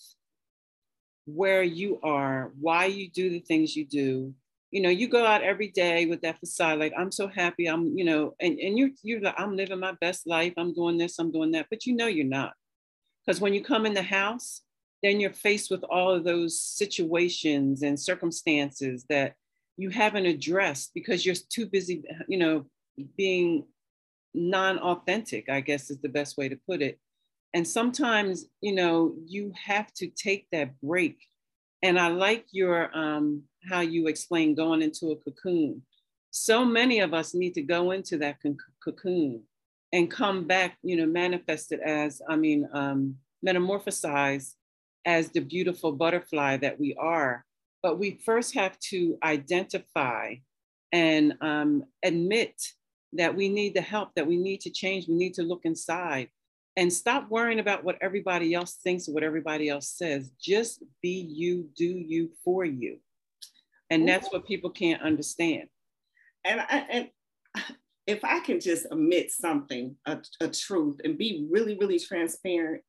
where 1.26 1.62
you 1.62 1.98
are 2.02 2.52
why 2.60 2.86
you 2.86 3.10
do 3.10 3.30
the 3.30 3.40
things 3.40 3.74
you 3.74 3.84
do. 3.84 4.34
You 4.70 4.82
know 4.82 4.90
you 4.90 5.08
go 5.08 5.24
out 5.24 5.42
every 5.42 5.68
day 5.68 6.06
with 6.06 6.22
that 6.22 6.40
facade 6.40 6.80
like 6.80 6.92
i'm 6.98 7.12
so 7.12 7.28
happy 7.28 7.66
i'm 7.66 7.96
you 7.96 8.04
know 8.04 8.34
and, 8.40 8.58
and 8.58 8.76
you're 8.76 8.90
you're 9.04 9.20
like 9.20 9.36
i'm 9.38 9.56
living 9.56 9.78
my 9.78 9.92
best 10.00 10.26
life 10.26 10.52
i'm 10.56 10.74
doing 10.74 10.98
this 10.98 11.20
i'm 11.20 11.30
doing 11.30 11.52
that 11.52 11.66
but 11.70 11.86
you 11.86 11.94
know 11.94 12.08
you're 12.08 12.26
not. 12.26 12.54
Because 13.24 13.40
when 13.40 13.54
you 13.54 13.62
come 13.62 13.86
in 13.86 13.94
the 13.94 14.02
house 14.02 14.62
then 15.04 15.20
you're 15.20 15.32
faced 15.32 15.70
with 15.70 15.84
all 15.84 16.12
of 16.12 16.24
those 16.24 16.60
situations 16.60 17.82
and 17.82 18.00
circumstances 18.00 19.04
that 19.08 19.34
you 19.76 19.90
haven't 19.90 20.26
addressed 20.26 20.90
because 20.92 21.24
you're 21.24 21.36
too 21.50 21.66
busy 21.66 22.02
you 22.26 22.38
know 22.38 22.66
being 23.16 23.64
non-authentic 24.34 25.48
i 25.48 25.60
guess 25.60 25.90
is 25.90 26.00
the 26.00 26.08
best 26.08 26.36
way 26.36 26.48
to 26.48 26.58
put 26.66 26.82
it. 26.82 26.98
And 27.54 27.66
sometimes 27.66 28.46
you 28.60 28.74
know 28.74 29.14
you 29.26 29.52
have 29.64 29.92
to 29.94 30.08
take 30.08 30.48
that 30.52 30.78
break. 30.80 31.18
And 31.82 31.98
i 31.98 32.08
like 32.08 32.46
your 32.50 32.90
um, 32.96 33.42
how 33.70 33.80
you 33.80 34.08
explain 34.08 34.54
going 34.54 34.82
into 34.82 35.10
a 35.12 35.16
cocoon. 35.16 35.82
So 36.30 36.64
many 36.64 37.00
of 37.00 37.14
us 37.14 37.34
need 37.34 37.54
to 37.54 37.62
go 37.62 37.92
into 37.92 38.18
that 38.18 38.36
cocoon 38.84 39.42
and 39.92 40.10
come 40.10 40.46
back 40.46 40.78
you 40.82 40.96
know 40.96 41.06
manifested 41.06 41.80
as 41.80 42.20
i 42.28 42.36
mean 42.36 42.68
um, 42.72 43.16
metamorphosized 43.46 44.54
as 45.04 45.30
the 45.30 45.40
beautiful 45.40 45.92
butterfly 45.92 46.56
that 46.58 46.78
we 46.80 46.94
are. 46.98 47.44
But 47.82 47.98
we 47.98 48.18
first 48.24 48.54
have 48.54 48.78
to 48.90 49.18
identify 49.22 50.36
and 50.92 51.34
um, 51.40 51.84
admit 52.02 52.54
that 53.14 53.34
we 53.34 53.48
need 53.48 53.74
the 53.74 53.80
help, 53.80 54.10
that 54.16 54.26
we 54.26 54.36
need 54.36 54.60
to 54.62 54.70
change, 54.70 55.08
we 55.08 55.14
need 55.14 55.34
to 55.34 55.42
look 55.42 55.62
inside 55.64 56.28
and 56.76 56.92
stop 56.92 57.28
worrying 57.30 57.60
about 57.60 57.84
what 57.84 57.98
everybody 58.00 58.54
else 58.54 58.74
thinks 58.82 59.08
or 59.08 59.12
what 59.12 59.22
everybody 59.22 59.68
else 59.68 59.88
says. 59.88 60.30
Just 60.40 60.82
be 61.02 61.28
you, 61.30 61.68
do 61.76 61.84
you 61.84 62.30
for 62.44 62.64
you. 62.64 62.98
And 63.90 64.08
that's 64.08 64.32
what 64.32 64.46
people 64.46 64.70
can't 64.70 65.02
understand. 65.02 65.68
And, 66.44 66.60
I, 66.60 66.86
and 66.90 67.08
if 68.06 68.24
I 68.24 68.40
can 68.40 68.60
just 68.60 68.86
admit 68.90 69.30
something, 69.30 69.96
a, 70.06 70.18
a 70.40 70.48
truth, 70.48 71.00
and 71.04 71.16
be 71.16 71.46
really, 71.50 71.76
really 71.78 71.98
transparent. 71.98 72.82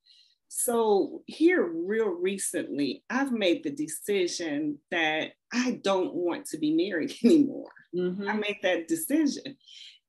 So, 0.47 1.23
here, 1.25 1.63
real 1.63 2.09
recently, 2.09 3.03
I've 3.09 3.31
made 3.31 3.63
the 3.63 3.71
decision 3.71 4.77
that 4.91 5.31
I 5.53 5.79
don't 5.83 6.13
want 6.13 6.45
to 6.47 6.57
be 6.57 6.73
married 6.73 7.13
anymore. 7.23 7.71
Mm-hmm. 7.95 8.27
I 8.27 8.33
made 8.33 8.57
that 8.61 8.87
decision 8.87 9.57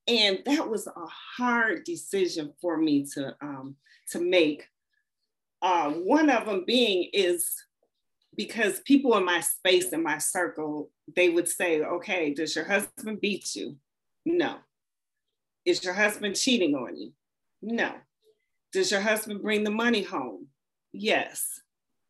and 0.07 0.39
that 0.45 0.69
was 0.69 0.87
a 0.87 1.07
hard 1.37 1.83
decision 1.83 2.53
for 2.61 2.77
me 2.77 3.05
to 3.13 3.35
um, 3.41 3.75
to 4.11 4.19
make. 4.19 4.67
Uh, 5.61 5.91
one 5.91 6.29
of 6.29 6.45
them 6.45 6.63
being 6.67 7.09
is 7.13 7.51
because 8.35 8.79
people 8.81 9.17
in 9.17 9.25
my 9.25 9.39
space 9.39 9.89
in 9.89 10.03
my 10.03 10.17
circle 10.17 10.89
they 11.15 11.29
would 11.29 11.47
say, 11.47 11.81
"Okay, 11.81 12.33
does 12.33 12.55
your 12.55 12.65
husband 12.65 13.21
beat 13.21 13.55
you?" 13.55 13.77
No. 14.25 14.57
Is 15.65 15.83
your 15.83 15.93
husband 15.93 16.35
cheating 16.35 16.75
on 16.75 16.95
you? 16.95 17.11
No. 17.61 17.93
Does 18.71 18.91
your 18.91 19.01
husband 19.01 19.41
bring 19.41 19.63
the 19.63 19.71
money 19.71 20.03
home? 20.03 20.47
Yes. 20.93 21.61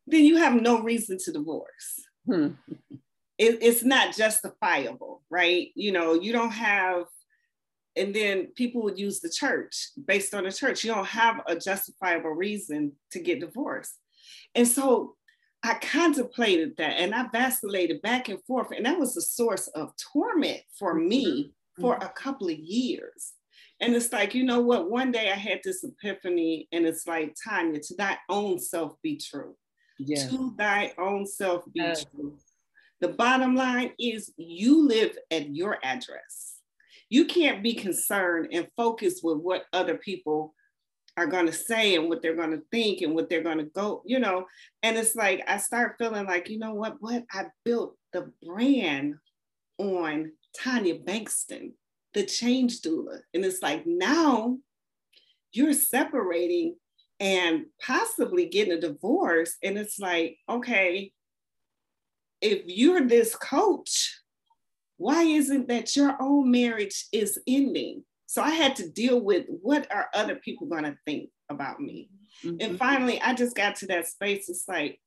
Then 0.06 0.26
you 0.26 0.38
have 0.38 0.60
no 0.60 0.82
reason 0.82 1.18
to 1.26 1.32
divorce. 1.32 2.02
Hmm. 2.26 2.50
It, 3.38 3.60
it's 3.62 3.84
not 3.84 4.16
justifiable, 4.16 5.24
right? 5.30 5.70
You 5.76 5.92
know, 5.92 6.14
you 6.14 6.34
don't 6.34 6.52
have 6.52 7.06
and 7.98 8.14
then 8.14 8.48
people 8.56 8.82
would 8.84 9.00
use 9.00 9.20
the 9.20 9.30
church 9.30 9.90
based 10.06 10.34
on 10.34 10.44
the 10.44 10.52
church. 10.52 10.84
You 10.84 10.94
don't 10.94 11.06
have 11.08 11.42
a 11.48 11.56
justifiable 11.56 12.32
reason 12.32 12.94
to 13.12 13.20
get 13.20 13.40
divorced. 13.40 13.96
And 14.56 14.68
so 14.68 15.16
I 15.64 15.76
contemplated 15.76 16.76
that 16.78 17.00
and 17.00 17.14
I 17.14 17.28
vacillated 17.32 18.02
back 18.02 18.30
and 18.30 18.44
forth. 18.46 18.72
And 18.72 18.86
that 18.86 19.00
was 19.00 19.18
a 19.18 19.22
source 19.22 19.68
of 19.70 19.94
torment 20.14 20.62
for 20.78 20.94
me 20.94 21.26
mm-hmm. 21.26 21.82
for 21.82 21.96
a 21.96 22.10
couple 22.10 22.48
of 22.48 22.58
years. 22.58 23.34
And 23.80 23.96
it's 23.96 24.12
like, 24.12 24.34
you 24.34 24.44
know 24.44 24.62
what? 24.62 24.90
One 24.90 25.12
day 25.12 25.32
I 25.32 25.36
had 25.36 25.60
this 25.64 25.84
epiphany, 25.84 26.68
and 26.72 26.86
it's 26.88 27.06
like, 27.06 27.36
Tanya, 27.48 27.80
to 27.80 27.96
thy 27.96 28.18
own 28.28 28.60
self 28.60 28.94
be 29.04 29.18
true. 29.18 29.56
Yeah. 30.00 30.28
To 30.30 30.54
thy 30.58 30.94
own 30.98 31.28
self 31.28 31.64
be 31.74 31.82
uh, 31.82 31.96
true. 31.96 32.38
The 33.02 33.10
bottom 33.10 33.56
line 33.56 33.92
is 34.00 34.34
you 34.38 34.88
live 34.88 35.16
at 35.30 35.56
your 35.56 35.78
address. 35.84 36.57
You 37.10 37.26
can't 37.26 37.63
be 37.63 37.74
concerned 37.74 38.50
and 38.52 38.67
focused 38.76 39.24
with 39.24 39.38
what 39.38 39.65
other 39.74 39.98
people 39.98 40.54
are 41.15 41.26
going 41.26 41.48
to 41.48 41.54
say 41.54 41.96
and 41.96 42.08
what 42.08 42.22
they're 42.22 42.36
going 42.36 42.52
to 42.52 42.62
think 42.72 43.02
and 43.02 43.15
what 43.15 43.30
they're 43.30 43.43
going 43.43 43.58
to 43.58 43.65
go, 43.65 44.04
you 44.06 44.20
know. 44.20 44.46
And 44.84 44.98
it's 44.98 45.15
like 45.15 45.43
I 45.48 45.58
start 45.58 45.96
feeling 45.98 46.28
like, 46.28 46.50
you 46.50 46.60
know 46.60 46.76
what, 46.76 46.98
what 47.00 47.24
I 47.32 47.46
built 47.65 47.98
the 48.13 48.32
brand 48.46 49.15
on 49.80 50.32
Tanya 50.56 51.00
Bankston, 51.00 51.72
the 52.13 52.26
change 52.26 52.82
doula. 52.82 53.20
And 53.34 53.43
it's 53.43 53.62
like 53.62 53.86
now 53.86 54.58
you're 55.52 55.74
separating 55.74 56.76
and 57.20 57.65
possibly 57.82 58.46
getting 58.46 58.74
a 58.74 58.82
divorce. 58.82 59.58
And 59.63 59.78
it's 59.78 59.98
like, 60.00 60.38
okay, 60.48 61.12
if 62.41 62.62
you're 62.65 63.08
this 63.08 63.36
coach, 63.36 64.16
why 64.98 65.24
isn't 65.24 65.68
that 65.68 65.96
your 65.96 66.16
own 66.20 66.52
marriage 66.52 67.06
is 67.12 67.40
ending? 67.48 68.04
So 68.26 68.42
I 68.42 68.52
had 68.52 68.76
to 68.78 68.90
deal 68.90 69.22
with 69.22 69.46
what 69.48 69.90
are 69.92 70.10
other 70.14 70.36
people 70.36 70.68
going 70.68 70.84
to 70.84 70.98
think 71.06 71.30
about 71.50 71.80
me? 71.80 72.10
Mm-hmm. 72.44 72.58
And 72.60 72.78
finally, 72.78 73.22
I 73.22 73.34
just 73.34 73.56
got 73.56 73.76
to 73.78 73.88
that 73.88 74.08
space. 74.08 74.50
It's 74.50 74.66
like, 74.68 75.00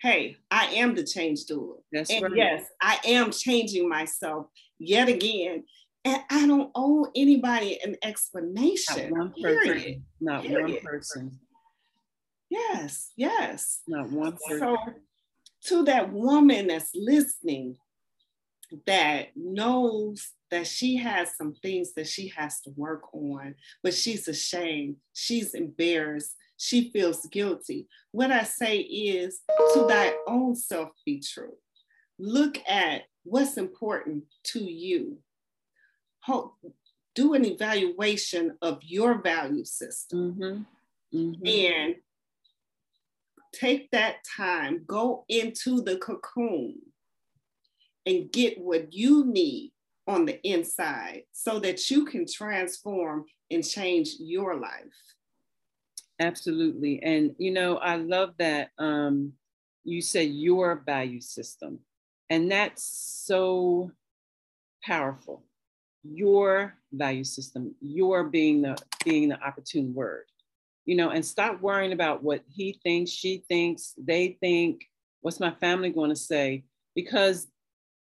hey, 0.00 0.36
I 0.50 0.66
am 0.66 0.94
the 0.94 1.04
change 1.04 1.46
doula. 1.46 1.76
That's 1.92 2.10
and 2.10 2.22
right. 2.22 2.32
yes, 2.34 2.66
I 2.82 2.98
am 3.04 3.30
changing 3.30 3.88
myself 3.88 4.46
yet 4.78 5.08
again. 5.08 5.64
And 6.04 6.22
I 6.30 6.46
don't 6.46 6.70
owe 6.74 7.10
anybody 7.16 7.80
an 7.82 7.96
explanation. 8.02 9.10
Not 9.10 9.18
one 9.18 9.34
person. 9.42 9.62
Period. 9.62 10.02
Not 10.20 10.42
period. 10.42 10.70
one 10.70 10.80
person. 10.80 11.38
Yes, 12.48 13.10
yes. 13.16 13.80
Not 13.88 14.10
one 14.10 14.36
person. 14.46 14.60
So 14.60 14.76
to 15.68 15.84
that 15.84 16.12
woman 16.12 16.68
that's 16.68 16.92
listening, 16.94 17.76
that 18.86 19.28
knows 19.36 20.30
that 20.50 20.66
she 20.66 20.96
has 20.96 21.36
some 21.36 21.54
things 21.54 21.94
that 21.94 22.06
she 22.06 22.28
has 22.36 22.60
to 22.60 22.70
work 22.76 23.02
on, 23.14 23.54
but 23.82 23.94
she's 23.94 24.28
ashamed, 24.28 24.96
she's 25.12 25.54
embarrassed, 25.54 26.34
she 26.56 26.90
feels 26.90 27.26
guilty. 27.26 27.86
What 28.12 28.30
I 28.30 28.44
say 28.44 28.78
is 28.78 29.40
to 29.74 29.86
thy 29.86 30.14
own 30.26 30.56
self 30.56 30.90
be 31.04 31.20
true. 31.20 31.54
Look 32.18 32.58
at 32.68 33.02
what's 33.24 33.56
important 33.56 34.24
to 34.44 34.60
you. 34.60 35.18
Do 37.14 37.34
an 37.34 37.44
evaluation 37.44 38.56
of 38.62 38.80
your 38.82 39.22
value 39.22 39.64
system 39.64 40.34
mm-hmm. 40.34 41.18
Mm-hmm. 41.18 41.46
and 41.46 41.94
take 43.54 43.90
that 43.92 44.16
time, 44.36 44.82
go 44.86 45.24
into 45.28 45.82
the 45.82 45.96
cocoon 45.96 46.74
and 48.06 48.30
get 48.32 48.58
what 48.58 48.92
you 48.92 49.26
need 49.26 49.72
on 50.06 50.24
the 50.24 50.40
inside 50.48 51.24
so 51.32 51.58
that 51.58 51.90
you 51.90 52.04
can 52.04 52.24
transform 52.26 53.24
and 53.50 53.66
change 53.66 54.14
your 54.18 54.56
life. 54.56 54.94
Absolutely. 56.18 57.02
And, 57.02 57.34
you 57.38 57.50
know, 57.50 57.76
I 57.76 57.96
love 57.96 58.34
that 58.38 58.70
um, 58.78 59.32
you 59.84 60.00
say 60.00 60.24
your 60.24 60.82
value 60.86 61.20
system. 61.20 61.80
And 62.30 62.50
that's 62.50 62.82
so 62.84 63.90
powerful. 64.84 65.44
Your 66.02 66.74
value 66.92 67.24
system, 67.24 67.74
your 67.80 68.24
being 68.24 68.62
the 68.62 68.76
being 69.04 69.28
the 69.28 69.40
opportune 69.42 69.92
word, 69.92 70.24
you 70.84 70.96
know, 70.96 71.10
and 71.10 71.24
stop 71.24 71.60
worrying 71.60 71.92
about 71.92 72.22
what 72.22 72.42
he 72.48 72.78
thinks, 72.82 73.10
she 73.10 73.44
thinks, 73.48 73.94
they 73.98 74.38
think, 74.40 74.84
what's 75.20 75.40
my 75.40 75.50
family 75.50 75.90
going 75.90 76.10
to 76.10 76.16
say? 76.16 76.64
Because 76.94 77.48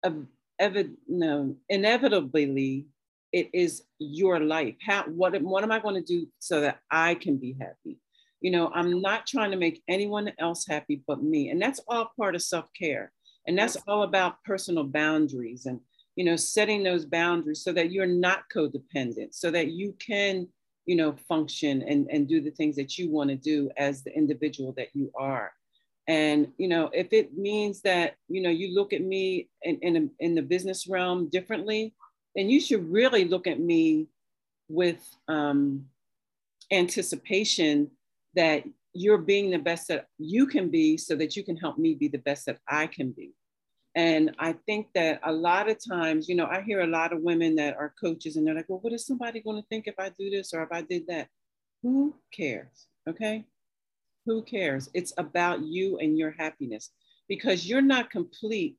ev- 0.03 0.95
no, 1.07 1.55
inevitably 1.69 2.87
it 3.31 3.49
is 3.53 3.83
your 3.99 4.39
life. 4.39 4.75
How 4.85 5.03
what 5.03 5.39
what 5.41 5.63
am 5.63 5.71
I 5.71 5.79
going 5.79 5.95
to 5.95 6.01
do 6.01 6.27
so 6.39 6.61
that 6.61 6.79
I 6.89 7.15
can 7.15 7.37
be 7.37 7.55
happy? 7.59 7.99
You 8.41 8.51
know, 8.51 8.71
I'm 8.73 9.01
not 9.01 9.25
trying 9.25 9.51
to 9.51 9.57
make 9.57 9.81
anyone 9.87 10.31
else 10.39 10.65
happy 10.67 11.03
but 11.07 11.23
me. 11.23 11.49
And 11.49 11.61
that's 11.61 11.81
all 11.87 12.11
part 12.17 12.35
of 12.35 12.41
self-care. 12.41 13.11
And 13.47 13.57
that's 13.57 13.77
all 13.87 14.03
about 14.03 14.43
personal 14.43 14.83
boundaries 14.83 15.65
and 15.65 15.79
you 16.17 16.25
know, 16.25 16.35
setting 16.35 16.81
those 16.81 17.05
boundaries 17.05 17.63
so 17.63 17.71
that 17.71 17.91
you're 17.91 18.07
not 18.07 18.49
codependent, 18.53 19.35
so 19.35 19.51
that 19.51 19.67
you 19.67 19.95
can, 19.99 20.47
you 20.87 20.95
know, 20.95 21.15
function 21.29 21.83
and, 21.83 22.07
and 22.09 22.27
do 22.27 22.41
the 22.41 22.49
things 22.49 22.75
that 22.75 22.97
you 22.97 23.11
want 23.11 23.29
to 23.29 23.35
do 23.35 23.69
as 23.77 24.03
the 24.03 24.11
individual 24.17 24.73
that 24.77 24.87
you 24.95 25.11
are. 25.15 25.53
And 26.07 26.53
you 26.57 26.67
know, 26.67 26.89
if 26.93 27.11
it 27.11 27.37
means 27.37 27.81
that 27.81 28.15
you 28.29 28.41
know 28.41 28.49
you 28.49 28.73
look 28.73 28.93
at 28.93 29.01
me 29.01 29.49
in 29.63 29.77
in, 29.81 29.97
a, 29.97 30.23
in 30.23 30.35
the 30.35 30.41
business 30.41 30.87
realm 30.87 31.29
differently, 31.29 31.93
then 32.35 32.49
you 32.49 32.61
should 32.61 32.89
really 32.89 33.25
look 33.25 33.47
at 33.47 33.59
me 33.59 34.07
with 34.69 35.03
um, 35.27 35.85
anticipation 36.71 37.91
that 38.35 38.63
you're 38.93 39.17
being 39.17 39.51
the 39.51 39.59
best 39.59 39.89
that 39.89 40.07
you 40.17 40.47
can 40.47 40.69
be, 40.69 40.97
so 40.97 41.15
that 41.15 41.35
you 41.35 41.43
can 41.43 41.57
help 41.57 41.77
me 41.77 41.93
be 41.93 42.07
the 42.07 42.17
best 42.19 42.45
that 42.45 42.59
I 42.67 42.87
can 42.87 43.11
be. 43.11 43.33
And 43.97 44.35
I 44.37 44.53
think 44.67 44.89
that 44.93 45.19
a 45.23 45.31
lot 45.31 45.69
of 45.69 45.77
times, 45.83 46.29
you 46.29 46.35
know, 46.35 46.45
I 46.45 46.61
hear 46.61 46.81
a 46.81 46.87
lot 46.87 47.13
of 47.13 47.21
women 47.23 47.55
that 47.55 47.75
are 47.77 47.95
coaches 47.99 48.35
and 48.35 48.45
they're 48.45 48.53
like, 48.53 48.69
well, 48.69 48.77
what 48.79 48.93
is 48.93 49.07
somebody 49.07 49.41
going 49.41 49.59
to 49.59 49.67
think 49.69 49.87
if 49.87 49.95
I 49.97 50.09
do 50.09 50.29
this 50.29 50.53
or 50.53 50.61
if 50.61 50.69
I 50.71 50.83
did 50.83 51.07
that? 51.07 51.27
Who 51.81 52.13
cares? 52.31 52.85
Okay. 53.09 53.45
Who 54.27 54.43
cares? 54.43 54.89
It's 54.93 55.13
about 55.17 55.63
you 55.63 55.99
and 55.99 56.17
your 56.17 56.31
happiness 56.31 56.91
because 57.29 57.65
you're 57.65 57.81
not 57.81 58.09
complete 58.09 58.75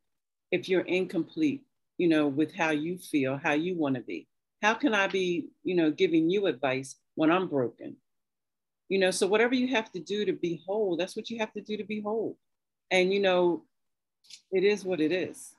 if 0.52 0.68
you're 0.68 0.82
incomplete, 0.82 1.62
you 1.96 2.06
know, 2.06 2.28
with 2.28 2.54
how 2.54 2.70
you 2.70 2.98
feel, 2.98 3.38
how 3.42 3.52
you 3.52 3.74
want 3.74 3.94
to 3.94 4.02
be. 4.02 4.28
How 4.61 4.74
can 4.74 4.92
I 4.92 5.06
be, 5.06 5.48
you 5.64 5.74
know, 5.74 5.90
giving 5.90 6.28
you 6.28 6.46
advice 6.46 6.96
when 7.14 7.32
I'm 7.32 7.48
broken? 7.48 7.96
You 8.90 8.98
know, 8.98 9.11
so 9.11 9.26
whatever 9.26 9.54
you 9.54 9.68
have 9.68 9.90
to 9.92 10.00
do 10.00 10.26
to 10.26 10.34
be 10.34 10.62
whole, 10.66 10.98
that's 10.98 11.16
what 11.16 11.30
you 11.30 11.38
have 11.38 11.52
to 11.54 11.62
do 11.62 11.78
to 11.78 11.84
be 11.84 12.02
whole. 12.02 12.37
And, 12.90 13.11
you 13.11 13.20
know, 13.20 13.64
it 14.52 14.64
is 14.64 14.84
what 14.84 15.00
it 15.00 15.12
is. 15.12 15.54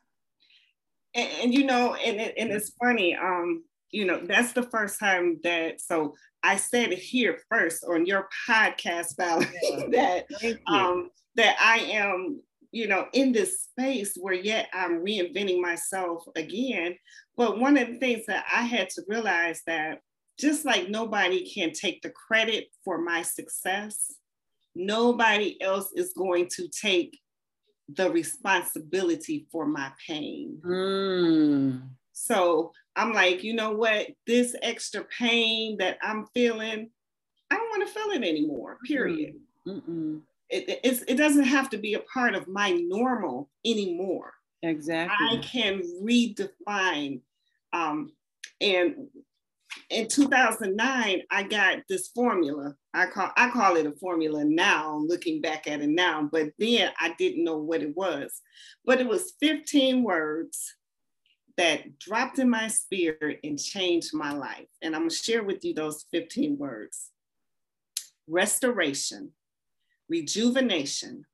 And, 1.15 1.30
and 1.41 1.54
you 1.54 1.65
know, 1.65 1.95
and, 1.95 2.21
it, 2.21 2.36
and 2.38 2.52
it's 2.52 2.73
funny, 2.80 3.15
um, 3.15 3.63
you 3.91 4.06
know, 4.06 4.19
that's 4.23 4.54
the 4.54 4.63
first 4.63 4.99
time 4.99 5.39
that, 5.43 5.82
so 5.82 6.15
I 6.43 6.58
said 6.58 6.91
it 6.91 6.99
here 6.99 7.39
first 7.49 7.84
on 7.84 8.06
your 8.06 8.28
podcast, 8.47 9.17
Valerie, 9.17 9.47
yeah. 9.63 9.86
that 9.91 10.60
um, 10.67 11.10
that 11.36 11.56
I 11.60 11.80
am, 11.91 12.41
you 12.71 12.88
know, 12.88 13.08
in 13.13 13.32
this 13.32 13.62
space 13.62 14.15
where 14.19 14.34
yet 14.34 14.69
I'm 14.73 15.04
reinventing 15.04 15.62
myself 15.62 16.23
again. 16.36 16.95
But 17.36 17.60
one 17.60 17.78
of 17.78 17.88
the 17.88 17.97
things 17.97 18.25
that 18.28 18.45
I 18.54 18.63
had 18.63 18.89
to 18.91 19.04
realize 19.08 19.62
that 19.67 19.99
just 20.39 20.65
like 20.65 20.89
nobody 20.89 21.49
can 21.49 21.71
take 21.73 22.02
the 22.02 22.12
credit 22.12 22.67
for 22.86 22.99
my 22.99 23.21
success, 23.21 24.13
nobody 24.75 25.62
else 25.62 25.91
is 25.95 26.13
going 26.17 26.47
to 26.56 26.69
take 26.69 27.19
the 27.89 28.10
responsibility 28.10 29.47
for 29.52 29.65
my 29.65 29.91
pain. 30.08 30.62
Mm. 30.63 31.89
So 32.13 32.71
I'm 32.99 33.13
like, 33.13 33.43
you 33.45 33.53
know 33.53 33.71
what? 33.71 34.07
This 34.27 34.55
extra 34.62 35.05
pain 35.05 35.77
that 35.77 35.97
I'm 36.01 36.25
feeling, 36.33 36.89
I 37.49 37.55
don't 37.55 37.69
want 37.69 37.88
to 37.88 37.93
feel 37.93 38.12
it 38.12 38.27
anymore, 38.27 38.77
period. 38.85 39.35
Mm-mm. 39.65 40.19
It, 40.49 40.81
it 41.07 41.15
doesn't 41.15 41.45
have 41.45 41.69
to 41.69 41.77
be 41.77 41.93
a 41.93 41.99
part 41.99 42.35
of 42.35 42.49
my 42.49 42.71
normal 42.71 43.49
anymore. 43.65 44.33
Exactly. 44.63 45.15
I 45.29 45.38
can 45.38 45.81
redefine. 46.03 47.21
Um, 47.71 48.12
and 48.59 49.07
in 49.89 50.09
2009, 50.09 51.21
I 51.31 51.43
got 51.43 51.77
this 51.88 52.09
formula. 52.09 52.75
I 52.93 53.05
call 53.05 53.31
I 53.38 53.49
call 53.49 53.77
it 53.77 53.85
a 53.85 53.93
formula 53.93 54.43
now, 54.43 54.97
looking 55.07 55.39
back 55.39 55.67
at 55.67 55.79
it 55.79 55.89
now, 55.89 56.27
but 56.29 56.49
then 56.59 56.91
I 56.99 57.13
didn't 57.17 57.45
know 57.45 57.59
what 57.59 57.81
it 57.81 57.95
was. 57.95 58.41
But 58.83 58.99
it 58.99 59.07
was 59.07 59.35
15 59.39 60.03
words 60.03 60.75
that 61.60 62.00
dropped 62.00 62.39
in 62.39 62.50
my 62.50 62.69
spirit 62.69 63.41
and 63.43 63.60
changed 63.60 64.13
my 64.13 64.32
life. 64.32 64.69
And 64.82 64.95
I'm 64.95 65.02
gonna 65.02 65.12
share 65.12 65.43
with 65.43 65.65
you 65.65 65.74
those 65.74 66.06
15 66.10 66.58
words 66.58 67.12
restoration, 68.30 69.32
rejuvenation, 70.08 71.26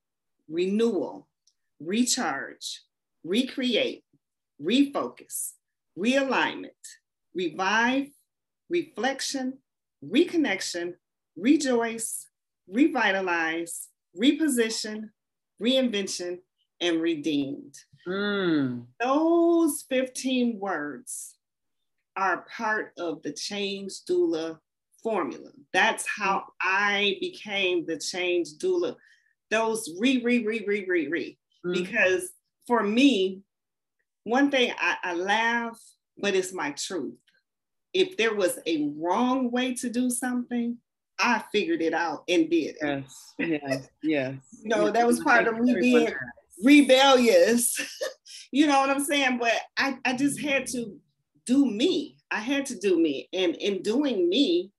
renewal, 0.49 1.27
recharge, 1.79 2.81
recreate, 3.23 4.03
refocus, 4.59 5.51
realignment, 5.95 6.71
revive, 7.35 8.07
reflection, 8.67 9.59
reconnection, 10.03 10.95
rejoice, 11.37 12.25
revitalize, 12.67 13.89
reposition, 14.19 15.11
reinvention, 15.61 16.39
and 16.81 16.99
redeemed. 16.99 17.75
Mm. 18.07 18.85
Those 18.99 19.83
15 19.89 20.59
words 20.59 21.35
are 22.15 22.45
part 22.55 22.93
of 22.97 23.21
the 23.23 23.33
change 23.33 23.93
doula 24.09 24.59
formula. 25.03 25.49
That's 25.73 26.05
how. 26.07 26.45
I 26.61 27.17
became 27.19 27.85
the 27.85 27.97
change 27.97 28.57
doula. 28.61 28.95
Those 29.51 29.95
re, 29.99 30.21
re, 30.23 30.45
re, 30.45 30.65
re, 30.65 30.85
re, 30.87 31.07
re. 31.07 31.37
Mm-hmm. 31.65 31.73
Because 31.73 32.31
for 32.67 32.83
me, 32.83 33.41
one 34.23 34.49
thing 34.49 34.73
I, 34.79 34.97
I 35.03 35.13
laugh, 35.13 35.79
but 36.17 36.35
it's 36.35 36.53
my 36.53 36.71
truth. 36.71 37.15
If 37.93 38.17
there 38.17 38.33
was 38.33 38.59
a 38.65 38.91
wrong 38.97 39.51
way 39.51 39.73
to 39.75 39.89
do 39.89 40.09
something, 40.09 40.77
I 41.19 41.43
figured 41.51 41.81
it 41.81 41.93
out 41.93 42.23
and 42.27 42.49
did 42.49 42.75
it. 42.75 42.77
Yes, 42.81 43.33
yes, 43.39 43.89
yes. 44.03 44.35
no, 44.63 44.91
that 44.91 45.07
was 45.07 45.21
part 45.21 45.47
of 45.47 45.59
me 45.59 45.75
being 45.75 46.13
rebellious. 46.63 47.79
you 48.51 48.67
know 48.67 48.79
what 48.79 48.89
I'm 48.89 49.03
saying? 49.03 49.37
But 49.39 49.53
I, 49.77 49.97
I 50.05 50.13
just 50.15 50.39
had 50.41 50.67
to 50.67 50.97
do 51.45 51.65
me. 51.65 52.17
I 52.31 52.39
had 52.39 52.65
to 52.67 52.79
do 52.79 52.99
me. 52.99 53.29
And 53.33 53.55
in 53.55 53.81
doing 53.81 54.29
me, 54.29 54.71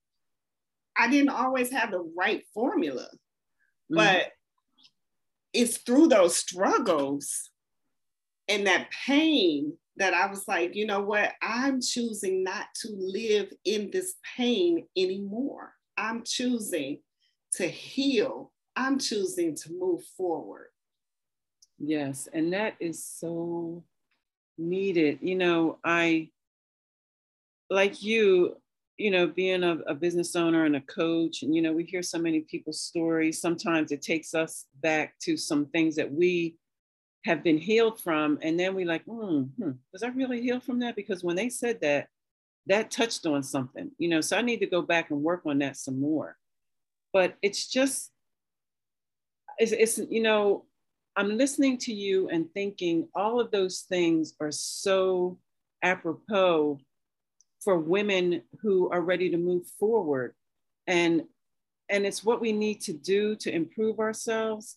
I 0.97 1.09
didn't 1.09 1.31
always 1.31 1.71
have 1.71 1.91
the 1.91 2.11
right 2.17 2.43
formula. 2.55 3.09
Mm-hmm. 3.93 3.97
But 3.97 4.33
it's 5.53 5.79
through 5.79 6.09
those 6.09 6.37
struggles 6.37 7.51
and 8.49 8.67
that 8.67 8.89
pain 9.07 9.73
that 9.97 10.15
I 10.15 10.27
was 10.27 10.47
like, 10.47 10.75
you 10.75 10.87
know 10.87 11.01
what? 11.01 11.33
I'm 11.43 11.81
choosing 11.81 12.45
not 12.45 12.67
to 12.83 12.89
live 12.93 13.51
in 13.65 13.91
this 13.91 14.15
pain 14.37 14.87
anymore. 14.97 15.73
I'm 15.97 16.23
choosing 16.25 16.99
to 17.55 17.67
heal. 17.67 18.53
I'm 18.77 18.99
choosing 18.99 19.57
to 19.57 19.71
move 19.73 20.03
forward. 20.17 20.69
Yes, 21.79 22.29
and 22.33 22.53
that 22.53 22.75
is 22.81 23.05
so 23.05 23.85
needed. 24.59 25.19
You 25.21 25.37
know, 25.37 25.79
I, 25.85 26.31
like 27.69 28.03
you, 28.03 28.57
you 28.97 29.11
know, 29.11 29.27
being 29.27 29.63
a, 29.63 29.79
a, 29.87 29.95
business 29.95 30.35
owner 30.37 30.65
and 30.65 30.77
a 30.77 30.81
coach, 30.81 31.43
and, 31.43 31.55
you 31.55 31.61
know, 31.61 31.73
we 31.73 31.85
hear 31.85 32.03
so 32.03 32.19
many 32.19 32.41
people's 32.41 32.81
stories. 32.81 33.41
Sometimes 33.41 33.93
it 33.93 34.01
takes 34.01 34.35
us 34.35 34.67
back 34.81 35.19
to 35.21 35.37
some 35.37 35.67
things 35.67 35.97
that 35.97 36.11
we 36.11 36.57
have 37.27 37.43
been 37.43 37.59
healed 37.59 38.01
from. 38.01 38.39
And 38.41 38.59
then 38.59 38.75
we 38.75 38.85
like, 38.85 39.05
mm, 39.05 39.51
hmm, 39.51 39.71
was 39.93 40.03
I 40.03 40.09
really 40.09 40.41
healed 40.41 40.63
from 40.63 40.79
that? 40.79 40.97
Because 40.97 41.23
when 41.23 41.37
they 41.37 41.51
said 41.51 41.81
that, 41.83 42.09
that 42.69 42.91
touched 42.91 43.27
on 43.27 43.43
something, 43.43 43.91
you 43.99 44.09
know, 44.09 44.21
so 44.21 44.39
I 44.39 44.43
need 44.43 44.61
to 44.61 44.67
go 44.67 44.81
back 44.81 45.11
and 45.11 45.23
work 45.23 45.43
on 45.45 45.59
that 45.59 45.77
some 45.77 46.01
more. 46.01 46.37
But 47.13 47.37
it's 47.43 47.69
just, 47.69 48.11
it's, 49.59 49.73
it's 49.73 49.99
you 50.11 50.23
know, 50.23 50.65
I'm 51.17 51.39
listening 51.39 51.79
to 51.79 51.95
you 51.95 52.29
and 52.29 52.53
thinking 52.53 53.09
all 53.15 53.41
of 53.41 53.51
those 53.51 53.87
things 53.89 54.35
are 54.39 54.53
so 54.53 55.39
apropos 55.83 56.79
for 57.61 57.79
women 57.79 58.43
who 58.61 58.91
are 58.91 59.01
ready 59.01 59.31
to 59.31 59.39
move 59.39 59.67
forward. 59.81 60.35
And, 60.87 61.23
and 61.89 62.05
it's 62.05 62.23
what 62.23 62.43
we 62.43 62.53
need 62.53 62.83
to 62.83 62.93
do 62.93 63.35
to 63.37 63.51
improve 63.51 63.99
ourselves 63.99 64.77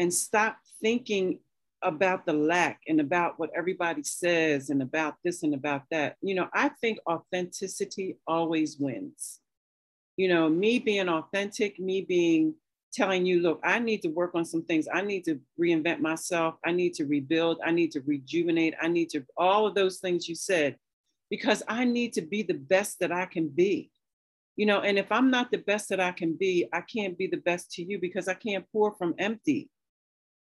and 0.00 0.12
stop 0.12 0.58
thinking 0.82 1.38
about 1.82 2.26
the 2.26 2.32
lack 2.32 2.80
and 2.88 3.00
about 3.00 3.38
what 3.38 3.50
everybody 3.56 4.02
says 4.02 4.70
and 4.70 4.82
about 4.82 5.14
this 5.22 5.44
and 5.44 5.54
about 5.54 5.82
that. 5.92 6.16
You 6.20 6.34
know, 6.34 6.48
I 6.52 6.70
think 6.80 6.98
authenticity 7.08 8.16
always 8.26 8.76
wins. 8.76 9.38
You 10.16 10.28
know, 10.28 10.48
me 10.48 10.80
being 10.80 11.08
authentic, 11.08 11.78
me 11.78 12.00
being 12.00 12.54
telling 12.96 13.26
you, 13.26 13.40
look, 13.40 13.60
I 13.62 13.78
need 13.78 14.02
to 14.02 14.08
work 14.08 14.34
on 14.34 14.44
some 14.44 14.62
things. 14.62 14.88
I 14.92 15.02
need 15.02 15.24
to 15.26 15.38
reinvent 15.60 16.00
myself. 16.00 16.56
I 16.64 16.72
need 16.72 16.94
to 16.94 17.04
rebuild. 17.04 17.60
I 17.64 17.70
need 17.70 17.92
to 17.92 18.00
rejuvenate. 18.00 18.74
I 18.80 18.88
need 18.88 19.10
to, 19.10 19.24
all 19.36 19.66
of 19.66 19.74
those 19.74 19.98
things 19.98 20.28
you 20.28 20.34
said, 20.34 20.76
because 21.30 21.62
I 21.68 21.84
need 21.84 22.14
to 22.14 22.22
be 22.22 22.42
the 22.42 22.54
best 22.54 23.00
that 23.00 23.12
I 23.12 23.26
can 23.26 23.48
be. 23.48 23.90
You 24.56 24.64
know, 24.64 24.80
and 24.80 24.98
if 24.98 25.12
I'm 25.12 25.30
not 25.30 25.50
the 25.50 25.58
best 25.58 25.90
that 25.90 26.00
I 26.00 26.12
can 26.12 26.32
be, 26.32 26.66
I 26.72 26.80
can't 26.80 27.18
be 27.18 27.26
the 27.26 27.36
best 27.36 27.70
to 27.72 27.82
you 27.82 27.98
because 27.98 28.26
I 28.26 28.34
can't 28.34 28.64
pour 28.72 28.92
from 28.92 29.14
empty. 29.18 29.68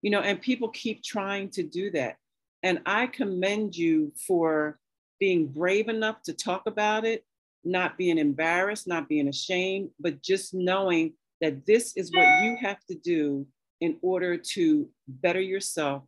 You 0.02 0.12
know, 0.12 0.20
and 0.20 0.42
people 0.42 0.70
keep 0.70 1.02
trying 1.02 1.50
to 1.52 1.64
do 1.64 1.90
that. 1.92 2.18
And 2.62 2.82
I 2.86 3.08
commend 3.08 3.78
you 3.78 4.12
for 4.28 4.78
being 5.20 5.48
brave 5.48 5.88
enough 5.88 6.22
to 6.24 6.34
talk 6.34 6.64
about 6.68 7.06
it, 7.06 7.24
not 7.64 7.98
being 7.98 8.18
embarrassed, 8.18 8.88
not 8.88 9.08
being 9.08 9.30
ashamed, 9.30 9.92
but 10.00 10.22
just 10.22 10.54
knowing 10.54 11.14
that 11.44 11.66
this 11.68 11.96
is 11.96 12.12
what 12.12 12.44
you 12.44 12.58
have 12.60 12.80
to 12.90 12.96
do 12.96 13.46
in 13.82 13.98
order 14.02 14.38
to 14.38 14.90
better 15.08 15.42
yourself 15.42 16.04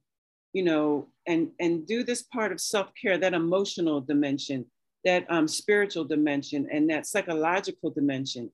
you 0.54 0.64
know 0.64 1.08
and 1.28 1.52
and 1.60 1.86
do 1.86 2.04
this 2.04 2.24
part 2.24 2.52
of 2.52 2.60
self-care 2.60 3.18
that 3.18 3.34
emotional 3.34 4.02
dimension 4.02 4.66
that 5.06 5.26
um, 5.30 5.48
spiritual 5.48 6.04
dimension 6.04 6.68
and 6.72 6.90
that 6.90 7.06
psychological 7.06 7.92
dimension. 7.92 8.52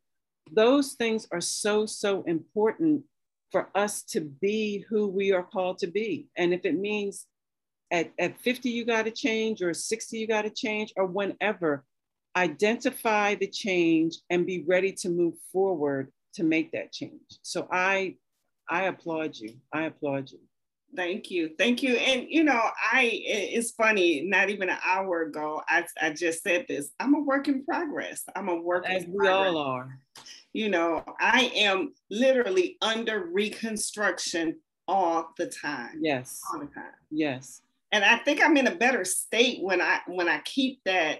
Those 0.51 0.93
things 0.93 1.25
are 1.31 1.41
so 1.41 1.85
so 1.85 2.23
important 2.23 3.03
for 3.51 3.69
us 3.73 4.03
to 4.03 4.21
be 4.21 4.85
who 4.89 5.07
we 5.07 5.31
are 5.31 5.43
called 5.43 5.77
to 5.79 5.87
be. 5.87 6.27
And 6.37 6.53
if 6.53 6.65
it 6.65 6.77
means 6.77 7.25
at, 7.91 8.11
at 8.19 8.39
50 8.39 8.69
you 8.69 8.85
got 8.85 9.05
to 9.05 9.11
change 9.11 9.61
or 9.61 9.73
60 9.73 10.17
you 10.17 10.27
got 10.27 10.43
to 10.43 10.49
change 10.49 10.93
or 10.95 11.05
whenever 11.05 11.83
identify 12.37 13.35
the 13.35 13.47
change 13.47 14.17
and 14.29 14.45
be 14.45 14.63
ready 14.65 14.93
to 14.93 15.09
move 15.09 15.33
forward 15.51 16.11
to 16.35 16.43
make 16.43 16.71
that 16.71 16.91
change. 16.91 17.39
So 17.41 17.67
I 17.71 18.15
I 18.69 18.83
applaud 18.83 19.37
you. 19.37 19.55
I 19.73 19.83
applaud 19.83 20.31
you. 20.31 20.39
Thank 20.95 21.31
you. 21.31 21.51
Thank 21.57 21.83
you. 21.83 21.95
And 21.95 22.27
you 22.29 22.43
know, 22.43 22.61
I 22.91 23.09
it's 23.13 23.71
funny, 23.71 24.21
not 24.21 24.49
even 24.49 24.69
an 24.69 24.77
hour 24.85 25.23
ago, 25.23 25.61
I, 25.67 25.85
I 26.01 26.11
just 26.11 26.43
said 26.43 26.65
this. 26.67 26.91
I'm 26.99 27.15
a 27.15 27.19
work 27.19 27.47
in 27.47 27.63
progress. 27.63 28.23
I'm 28.35 28.49
a 28.49 28.55
work 28.55 28.89
As 28.89 29.05
we 29.07 29.27
all 29.27 29.57
are. 29.57 29.97
You 30.53 30.69
know, 30.69 31.03
I 31.19 31.51
am 31.55 31.93
literally 32.09 32.77
under 32.81 33.29
reconstruction 33.31 34.57
all 34.87 35.31
the 35.37 35.47
time. 35.47 35.99
Yes. 36.01 36.41
All 36.53 36.59
the 36.59 36.65
time. 36.65 36.91
Yes. 37.09 37.61
And 37.93 38.03
I 38.03 38.17
think 38.17 38.43
I'm 38.43 38.57
in 38.57 38.67
a 38.67 38.75
better 38.75 39.05
state 39.05 39.61
when 39.61 39.81
I 39.81 39.99
when 40.07 40.27
I 40.27 40.39
keep 40.39 40.81
that 40.85 41.19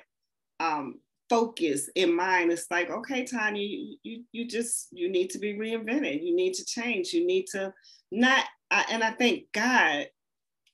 um 0.60 1.00
focus 1.32 1.90
in 1.96 2.14
mind. 2.14 2.52
It's 2.52 2.68
like 2.70 2.90
okay 2.90 3.24
tanya 3.26 3.64
you, 3.64 3.98
you 4.04 4.24
you 4.34 4.48
just 4.48 4.90
you 4.92 5.10
need 5.10 5.30
to 5.30 5.40
be 5.40 5.54
reinvented. 5.54 6.22
You 6.22 6.36
need 6.36 6.54
to 6.56 6.66
change. 6.66 7.14
You 7.14 7.26
need 7.26 7.48
to 7.54 7.74
not 8.12 8.44
I, 8.70 8.86
and 8.90 9.04
i 9.04 9.12
thank 9.12 9.52
god 9.54 10.08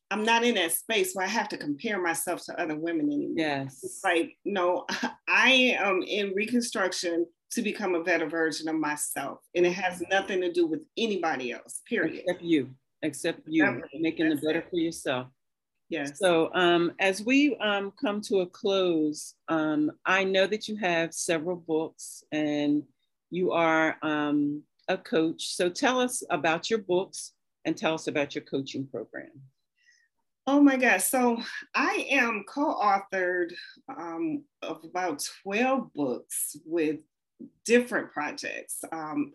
i'm 0.10 0.24
not 0.24 0.44
in 0.44 0.56
that 0.56 0.72
space 0.72 1.14
where 1.14 1.26
i 1.26 1.30
have 1.30 1.50
to 1.50 1.58
compare 1.58 2.02
myself 2.02 2.44
to 2.46 2.60
other 2.60 2.76
women 2.76 3.06
anymore. 3.06 3.36
Yes. 3.38 3.80
It's 3.84 4.02
like 4.04 4.36
no 4.44 4.86
i 5.28 5.50
am 5.80 6.02
in 6.02 6.34
reconstruction 6.36 7.28
to 7.52 7.62
become 7.62 7.96
a 7.96 8.04
better 8.04 8.28
version 8.28 8.68
of 8.68 8.76
myself. 8.76 9.40
And 9.56 9.66
it 9.66 9.74
has 9.74 10.04
nothing 10.10 10.42
to 10.42 10.52
do 10.52 10.68
with 10.68 10.82
anybody 10.98 11.54
else 11.54 11.82
period. 11.88 12.24
Except 12.26 12.42
you. 12.42 12.70
Except 13.02 13.40
you. 13.48 13.82
Making 13.94 14.32
it 14.34 14.44
better 14.44 14.66
for 14.70 14.76
yourself 14.76 15.28
Yes. 15.90 16.20
So 16.20 16.54
um, 16.54 16.92
as 17.00 17.24
we 17.24 17.56
um, 17.58 17.94
come 18.00 18.22
to 18.22 18.42
a 18.42 18.46
close, 18.46 19.36
um, 19.48 19.92
I 20.06 20.24
know 20.24 20.46
that 20.46 20.68
you 20.68 20.76
have 20.78 21.14
several 21.14 21.56
books 21.56 22.24
and 22.32 22.84
you 23.30 23.52
are 23.54 23.98
um, 24.02 24.64
a 24.88 24.98
coach. 24.98 25.56
So 25.56 25.70
tell 25.70 26.00
us 26.00 26.24
about 26.30 26.70
your 26.70 26.80
books 26.80 27.34
and 27.64 27.78
tell 27.78 27.94
us 27.94 28.08
about 28.08 28.36
your 28.36 28.44
coaching 28.44 28.86
program. 28.88 29.32
Oh 30.46 30.62
my 30.62 30.78
gosh. 30.78 31.04
So 31.04 31.42
I 31.76 32.08
am 32.10 32.46
co-authored 32.48 33.54
um, 33.90 34.44
of 34.62 34.82
about 34.84 35.26
12 35.44 35.94
books 35.94 36.56
with 36.66 37.00
different 37.66 38.12
projects. 38.12 38.84
Um, 38.92 39.34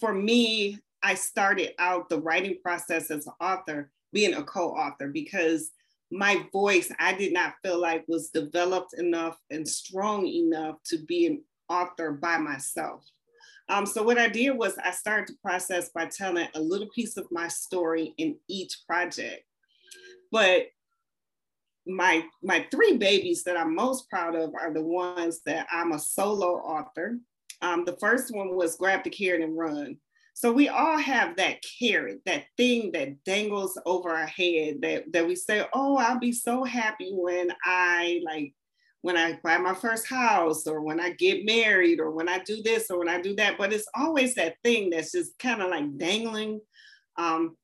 for 0.00 0.12
me, 0.12 0.78
I 1.02 1.14
started 1.14 1.72
out 1.78 2.08
the 2.08 2.20
writing 2.20 2.56
process 2.62 3.10
as 3.10 3.26
an 3.26 3.34
author 3.40 3.90
being 4.12 4.32
a 4.32 4.42
co-author 4.42 5.08
because 5.08 5.70
my 6.10 6.46
voice 6.52 6.92
I 6.98 7.14
did 7.14 7.32
not 7.32 7.54
feel 7.62 7.80
like 7.80 8.04
was 8.08 8.30
developed 8.30 8.94
enough 8.94 9.36
and 9.50 9.66
strong 9.66 10.26
enough 10.26 10.76
to 10.86 10.98
be 10.98 11.26
an 11.26 11.42
author 11.68 12.12
by 12.12 12.38
myself. 12.38 13.04
Um, 13.68 13.86
so 13.86 14.02
what 14.02 14.18
I 14.18 14.28
did 14.28 14.50
was 14.50 14.76
I 14.78 14.90
started 14.90 15.28
the 15.28 15.38
process 15.42 15.88
by 15.88 16.06
telling 16.06 16.48
a 16.54 16.60
little 16.60 16.88
piece 16.94 17.16
of 17.16 17.26
my 17.30 17.48
story 17.48 18.14
in 18.18 18.36
each 18.48 18.82
project. 18.86 19.44
But 20.30 20.66
my 21.86 22.24
my 22.42 22.66
three 22.70 22.96
babies 22.96 23.44
that 23.44 23.56
I'm 23.56 23.74
most 23.74 24.08
proud 24.08 24.34
of 24.34 24.54
are 24.54 24.72
the 24.72 24.82
ones 24.82 25.40
that 25.46 25.66
I'm 25.70 25.92
a 25.92 25.98
solo 25.98 26.56
author. 26.56 27.18
Um, 27.62 27.84
the 27.84 27.96
first 27.96 28.34
one 28.34 28.54
was 28.54 28.76
Grab 28.76 29.04
the 29.04 29.10
Carrot 29.10 29.42
and 29.42 29.56
Run. 29.56 29.96
So 30.36 30.52
we 30.52 30.68
all 30.68 30.98
have 30.98 31.36
that 31.36 31.58
carrot, 31.78 32.20
that 32.26 32.44
thing 32.56 32.90
that 32.92 33.22
dangles 33.24 33.78
over 33.86 34.10
our 34.10 34.26
head 34.26 34.82
that, 34.82 35.04
that 35.12 35.26
we 35.26 35.36
say, 35.36 35.64
oh, 35.72 35.96
I'll 35.96 36.18
be 36.18 36.32
so 36.32 36.64
happy 36.64 37.12
when 37.12 37.52
I 37.64 38.20
like 38.24 38.52
when 39.02 39.18
I 39.18 39.38
buy 39.44 39.58
my 39.58 39.74
first 39.74 40.08
house 40.08 40.66
or 40.66 40.80
when 40.80 40.98
I 40.98 41.10
get 41.10 41.44
married 41.44 42.00
or 42.00 42.10
when 42.10 42.26
I 42.26 42.38
do 42.38 42.62
this 42.62 42.90
or 42.90 42.98
when 42.98 43.08
I 43.08 43.20
do 43.20 43.36
that. 43.36 43.58
But 43.58 43.72
it's 43.72 43.86
always 43.94 44.34
that 44.34 44.56
thing 44.64 44.88
that's 44.88 45.12
just 45.12 45.38
kind 45.38 45.60
of 45.60 45.70
like 45.70 45.98
dangling 45.98 46.60
um, 47.18 47.54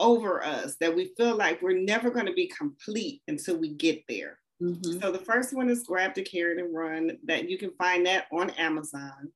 over 0.00 0.42
us 0.42 0.76
that 0.80 0.96
we 0.96 1.12
feel 1.18 1.36
like 1.36 1.60
we're 1.60 1.78
never 1.78 2.10
going 2.10 2.24
to 2.24 2.32
be 2.32 2.48
complete 2.48 3.20
until 3.28 3.58
we 3.58 3.74
get 3.74 4.02
there. 4.08 4.38
Mm-hmm. 4.62 4.98
So 5.00 5.12
the 5.12 5.18
first 5.18 5.54
one 5.54 5.68
is 5.68 5.82
Grab 5.86 6.14
the 6.14 6.22
Carrot 6.22 6.58
and 6.58 6.74
Run. 6.74 7.18
That 7.24 7.48
you 7.48 7.58
can 7.58 7.72
find 7.72 8.06
that 8.06 8.24
on 8.32 8.48
Amazon, 8.50 9.30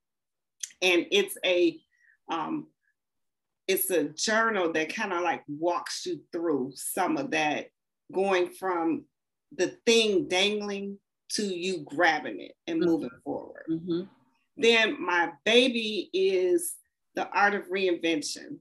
and 0.81 1.05
it's 1.13 1.37
a 1.45 1.79
um, 2.31 2.69
it's 3.71 3.91
a 3.91 4.09
journal 4.09 4.73
that 4.73 4.95
kind 4.95 5.13
of 5.13 5.23
like 5.23 5.45
walks 5.47 6.05
you 6.05 6.21
through 6.33 6.73
some 6.75 7.17
of 7.17 7.31
that, 7.31 7.69
going 8.13 8.49
from 8.49 9.05
the 9.57 9.69
thing 9.87 10.27
dangling 10.27 10.99
to 11.31 11.45
you 11.45 11.85
grabbing 11.85 12.41
it 12.41 12.53
and 12.67 12.81
mm-hmm. 12.81 12.91
moving 12.91 13.11
forward. 13.23 13.63
Mm-hmm. 13.71 14.01
Then 14.57 15.01
my 15.01 15.31
baby 15.45 16.11
is 16.13 16.75
the 17.15 17.29
art 17.29 17.55
of 17.55 17.69
reinvention. 17.69 18.59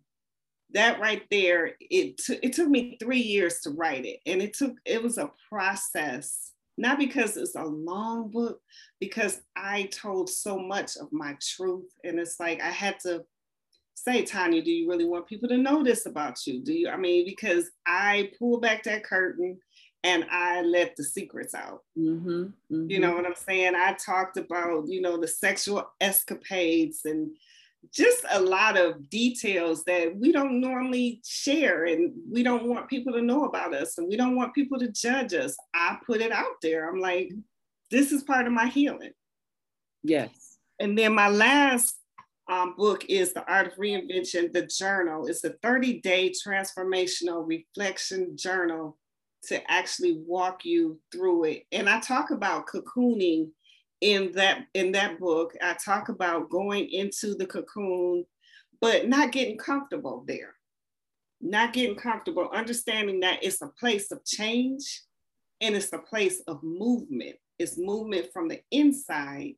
That 0.74 1.00
right 1.00 1.24
there, 1.32 1.72
it, 1.80 2.18
t- 2.18 2.40
it 2.44 2.54
took 2.54 2.70
me 2.70 2.96
three 3.00 3.22
years 3.22 3.62
to 3.62 3.72
write 3.72 4.06
it. 4.06 4.20
And 4.28 4.44
it 4.44 4.54
took, 4.54 4.76
it 4.86 5.02
was 5.02 5.18
a 5.18 5.32
process, 5.50 6.52
not 6.78 7.00
because 7.00 7.36
it's 7.36 7.56
a 7.56 7.64
long 7.64 8.30
book, 8.30 8.62
because 9.00 9.42
I 9.56 9.90
told 9.92 10.30
so 10.30 10.60
much 10.60 10.96
of 10.98 11.12
my 11.12 11.36
truth. 11.42 11.90
And 12.04 12.20
it's 12.20 12.40
like 12.40 12.62
I 12.62 12.70
had 12.70 13.00
to 13.00 13.24
say, 14.04 14.24
Tanya, 14.24 14.62
do 14.62 14.72
you 14.72 14.90
really 14.90 15.06
want 15.06 15.28
people 15.28 15.50
to 15.50 15.58
know 15.58 15.84
this 15.84 16.06
about 16.06 16.46
you? 16.46 16.64
Do 16.64 16.74
you, 16.74 16.90
I 16.90 16.98
mean, 16.98 17.26
because 17.26 17.70
I 17.86 18.32
pulled 18.38 18.62
back 18.62 18.84
that 18.84 19.04
curtain 19.04 19.60
and 20.04 20.26
I 20.32 20.62
let 20.62 20.96
the 20.96 21.04
secrets 21.04 21.54
out. 21.54 21.84
Mm-hmm, 21.98 22.30
mm-hmm. 22.30 22.90
You 22.90 23.00
know 23.00 23.16
what 23.16 23.26
I'm 23.26 23.36
saying? 23.36 23.76
I 23.76 23.94
talked 23.94 24.38
about, 24.38 24.88
you 24.88 25.02
know, 25.02 25.18
the 25.18 25.28
sexual 25.28 25.92
escapades 26.00 27.02
and 27.06 27.32
just 27.94 28.26
a 28.32 28.40
lot 28.40 28.78
of 28.78 29.10
details 29.10 29.84
that 29.86 30.16
we 30.16 30.32
don't 30.32 30.62
normally 30.62 31.22
share 31.26 31.86
and 31.86 32.14
we 32.32 32.44
don't 32.44 32.66
want 32.66 32.90
people 32.90 33.14
to 33.14 33.22
know 33.22 33.46
about 33.46 33.74
us 33.74 33.98
and 33.98 34.08
we 34.08 34.18
don't 34.18 34.36
want 34.36 34.54
people 34.54 34.80
to 34.80 34.92
judge 34.92 35.34
us. 35.34 35.56
I 35.74 35.98
put 36.06 36.22
it 36.22 36.32
out 36.32 36.62
there. 36.62 36.90
I'm 36.90 37.00
like, 37.00 37.32
this 37.92 38.12
is 38.12 38.24
part 38.24 38.48
of 38.48 38.54
my 38.54 38.68
healing. 38.68 39.12
Yes. 40.04 40.58
And 40.80 40.98
then 40.98 41.14
my 41.14 41.30
last 41.30 41.99
um, 42.50 42.74
book 42.76 43.06
is 43.08 43.32
The 43.32 43.46
Art 43.50 43.68
of 43.68 43.74
Reinvention, 43.74 44.52
the 44.52 44.66
journal. 44.66 45.28
It's 45.28 45.44
a 45.44 45.54
30 45.62 46.02
day 46.02 46.32
transformational 46.32 47.48
reflection 47.48 48.36
journal 48.36 48.98
to 49.44 49.72
actually 49.72 50.22
walk 50.26 50.66
you 50.66 51.00
through 51.12 51.46
it. 51.46 51.64
And 51.72 51.88
I 51.88 52.00
talk 52.00 52.32
about 52.32 52.68
cocooning 52.68 53.50
in 54.02 54.32
that 54.34 54.66
in 54.74 54.92
that 54.94 55.20
book. 55.20 55.54
I 55.62 55.74
talk 55.74 56.10
about 56.10 56.50
going 56.50 56.90
into 56.90 57.36
the 57.36 57.46
cocoon, 57.46 58.26
but 58.82 59.08
not 59.08 59.32
getting 59.32 59.58
comfortable 59.58 60.26
there. 60.28 60.56
Not 61.42 61.72
getting 61.72 61.96
comfortable, 61.96 62.50
understanding 62.52 63.22
that 63.22 63.44
it's 63.44 63.62
a 63.62 63.72
place 63.80 64.12
of 64.12 64.26
change 64.26 65.04
and 65.62 65.76
it's 65.76 65.94
a 65.94 66.00
place 66.00 66.42
of 66.48 66.64
movement. 66.64 67.36
It's 67.60 67.78
movement 67.78 68.28
from 68.34 68.48
the 68.48 68.62
inside 68.72 69.54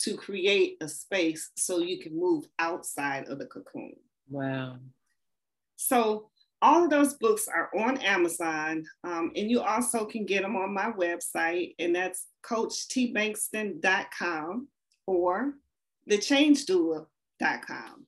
to 0.00 0.16
create 0.16 0.76
a 0.80 0.88
space 0.88 1.52
so 1.56 1.78
you 1.78 1.98
can 1.98 2.18
move 2.18 2.46
outside 2.58 3.28
of 3.28 3.38
the 3.38 3.46
cocoon. 3.46 3.94
Wow. 4.28 4.78
So 5.76 6.30
all 6.62 6.84
of 6.84 6.90
those 6.90 7.14
books 7.14 7.48
are 7.48 7.70
on 7.76 7.98
Amazon, 7.98 8.84
um, 9.04 9.30
and 9.36 9.50
you 9.50 9.60
also 9.60 10.06
can 10.06 10.24
get 10.24 10.42
them 10.42 10.56
on 10.56 10.72
my 10.72 10.90
website, 10.92 11.74
and 11.78 11.94
that's 11.94 12.28
CoachTBankston.com 12.42 14.68
or 15.06 15.54
TheChangeDoer.com. 16.10 18.06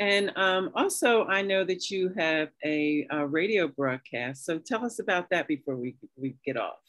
And 0.00 0.32
um, 0.36 0.70
also, 0.74 1.24
I 1.24 1.42
know 1.42 1.64
that 1.64 1.90
you 1.90 2.12
have 2.16 2.48
a, 2.64 3.06
a 3.10 3.26
radio 3.26 3.68
broadcast. 3.68 4.44
So 4.44 4.58
tell 4.58 4.84
us 4.84 4.98
about 4.98 5.30
that 5.30 5.46
before 5.46 5.76
we, 5.76 5.94
we 6.16 6.34
get 6.44 6.56
off. 6.56 6.83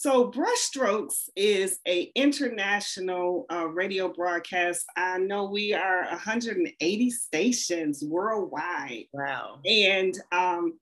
So 0.00 0.30
Brushstrokes 0.30 1.28
is 1.34 1.80
a 1.84 2.12
international 2.14 3.46
uh, 3.50 3.66
radio 3.66 4.06
broadcast. 4.06 4.86
I 4.96 5.18
know 5.18 5.46
we 5.46 5.74
are 5.74 6.04
180 6.04 7.10
stations 7.10 8.04
worldwide. 8.06 9.06
Wow! 9.12 9.58
And 9.66 10.16
um, 10.30 10.78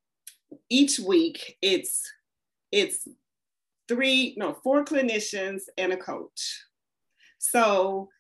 each 0.69 0.99
week, 0.99 1.57
it's 1.63 2.03
it's 2.71 3.09
three, 3.89 4.35
no, 4.37 4.59
four 4.63 4.85
clinicians 4.85 5.63
and 5.79 5.95
a 5.95 5.97
coach. 5.97 6.65
So 7.39 8.11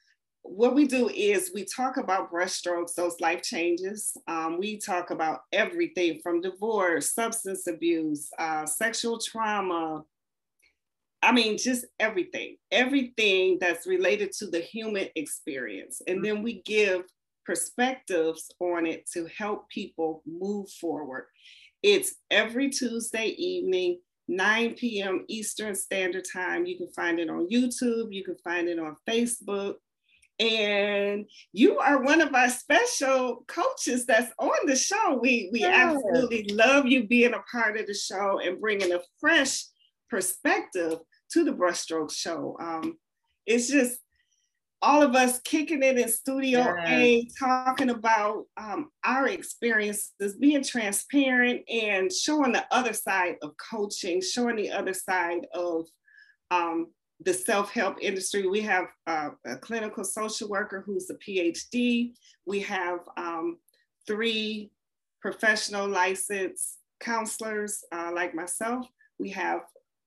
what 0.40 0.74
we 0.74 0.86
do 0.86 1.10
is 1.10 1.50
we 1.54 1.66
talk 1.66 1.98
about 1.98 2.32
brushstrokes, 2.32 2.94
those 2.94 3.20
life 3.20 3.42
changes. 3.42 4.16
Um, 4.28 4.58
we 4.58 4.78
talk 4.78 5.10
about 5.10 5.40
everything 5.52 6.20
from 6.22 6.40
divorce, 6.40 7.12
substance 7.12 7.66
abuse, 7.66 8.30
uh, 8.38 8.64
sexual 8.64 9.18
trauma, 9.18 10.02
I 11.26 11.32
mean, 11.32 11.58
just 11.58 11.84
everything, 11.98 12.56
everything 12.70 13.58
that's 13.60 13.84
related 13.84 14.30
to 14.38 14.46
the 14.46 14.60
human 14.60 15.08
experience. 15.16 16.00
And 16.06 16.24
then 16.24 16.40
we 16.40 16.62
give 16.62 17.02
perspectives 17.44 18.48
on 18.60 18.86
it 18.86 19.10
to 19.14 19.26
help 19.36 19.68
people 19.68 20.22
move 20.24 20.70
forward. 20.70 21.26
It's 21.82 22.14
every 22.30 22.70
Tuesday 22.70 23.30
evening, 23.38 23.98
9 24.28 24.74
p.m. 24.74 25.24
Eastern 25.26 25.74
Standard 25.74 26.26
Time. 26.32 26.64
You 26.64 26.76
can 26.76 26.92
find 26.92 27.18
it 27.18 27.28
on 27.28 27.48
YouTube, 27.50 28.12
you 28.12 28.22
can 28.22 28.36
find 28.44 28.68
it 28.68 28.78
on 28.78 28.94
Facebook. 29.08 29.74
And 30.38 31.24
you 31.52 31.78
are 31.78 32.04
one 32.04 32.20
of 32.20 32.32
our 32.36 32.50
special 32.50 33.42
coaches 33.48 34.06
that's 34.06 34.32
on 34.38 34.66
the 34.66 34.76
show. 34.76 35.18
We, 35.20 35.50
we 35.52 35.64
absolutely 35.64 36.46
love 36.52 36.86
you 36.86 37.08
being 37.08 37.34
a 37.34 37.42
part 37.50 37.80
of 37.80 37.88
the 37.88 37.94
show 37.94 38.38
and 38.38 38.60
bringing 38.60 38.92
a 38.92 39.00
fresh 39.18 39.64
perspective 40.08 40.98
to 41.32 41.44
the 41.44 41.52
brushstroke 41.52 42.12
show. 42.12 42.56
Um, 42.60 42.98
it's 43.46 43.68
just 43.68 43.98
all 44.82 45.02
of 45.02 45.14
us 45.14 45.40
kicking 45.40 45.82
it 45.82 45.98
in 45.98 46.08
Studio 46.08 46.58
yes. 46.58 46.88
A, 46.88 47.28
talking 47.38 47.90
about 47.90 48.44
um, 48.56 48.90
our 49.04 49.28
experiences, 49.28 50.36
being 50.38 50.62
transparent 50.62 51.62
and 51.68 52.12
showing 52.12 52.52
the 52.52 52.64
other 52.70 52.92
side 52.92 53.36
of 53.42 53.54
coaching, 53.56 54.20
showing 54.20 54.56
the 54.56 54.70
other 54.70 54.92
side 54.92 55.46
of 55.54 55.86
um, 56.50 56.88
the 57.20 57.32
self-help 57.32 57.96
industry. 58.00 58.46
We 58.46 58.60
have 58.62 58.86
uh, 59.06 59.30
a 59.46 59.56
clinical 59.56 60.04
social 60.04 60.48
worker 60.48 60.82
who's 60.84 61.10
a 61.10 61.14
PhD. 61.14 62.12
We 62.44 62.60
have 62.60 63.00
um, 63.16 63.58
three 64.06 64.70
professional 65.20 65.88
licensed 65.88 66.78
counselors 67.00 67.82
uh, 67.92 68.12
like 68.14 68.34
myself. 68.34 68.86
We 69.18 69.30
have 69.30 69.60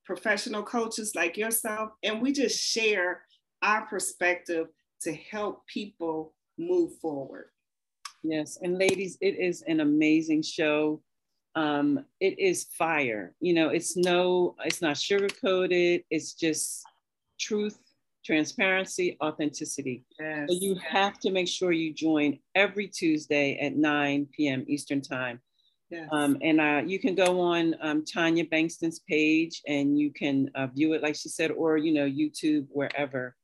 professional 0.10 0.64
coaches 0.64 1.14
like 1.14 1.38
yourself, 1.38 1.92
and 2.02 2.20
we 2.20 2.32
just 2.32 2.60
share 2.60 3.22
our 3.62 3.86
perspective 3.86 4.66
to 5.00 5.14
help 5.14 5.68
people 5.68 6.34
move 6.58 6.98
forward. 7.00 7.50
Yes, 8.24 8.58
and 8.64 8.80
ladies, 8.80 9.20
it 9.22 9.38
is 9.38 9.62
an 9.68 9.82
amazing 9.82 10.42
show. 10.42 11.00
Um, 11.54 12.04
it 12.20 12.40
is 12.40 12.64
fire. 12.76 13.36
You 13.40 13.54
know, 13.54 13.70
it's 13.70 13.96
no, 13.96 14.56
it's 14.66 14.82
not 14.82 14.98
sugar 14.98 15.28
coated. 15.28 16.04
It's 16.10 16.34
just 16.34 16.84
truth, 17.40 17.78
transparency, 18.26 19.16
authenticity. 19.24 20.06
Yes. 20.20 20.48
So 20.50 20.58
you 20.60 20.74
have 20.76 21.20
to 21.20 21.30
make 21.30 21.48
sure 21.48 21.72
you 21.72 21.94
join 21.94 22.40
every 22.56 22.88
Tuesday 22.88 23.60
at 23.60 23.76
9 23.76 24.28
p.m. 24.36 24.66
Eastern 24.68 25.02
Time. 25.02 25.40
Yes. 25.90 26.08
Um, 26.12 26.38
and 26.42 26.62
uh, 26.62 26.82
you 26.86 27.00
can 27.00 27.16
go 27.16 27.40
on 27.40 27.76
um, 27.82 28.06
Tanya 28.06 28.46
Bankston's 28.46 29.00
page 29.00 29.62
and 29.68 29.98
you 29.98 30.12
can 30.12 30.52
uh, 30.54 30.68
view 30.68 30.94
it, 30.94 31.02
like 31.02 31.16
she 31.16 31.30
said, 31.30 31.52
or, 31.52 31.78
you 31.78 31.94
know, 31.94 32.06
YouTube, 32.06 32.68
wherever. 32.70 33.36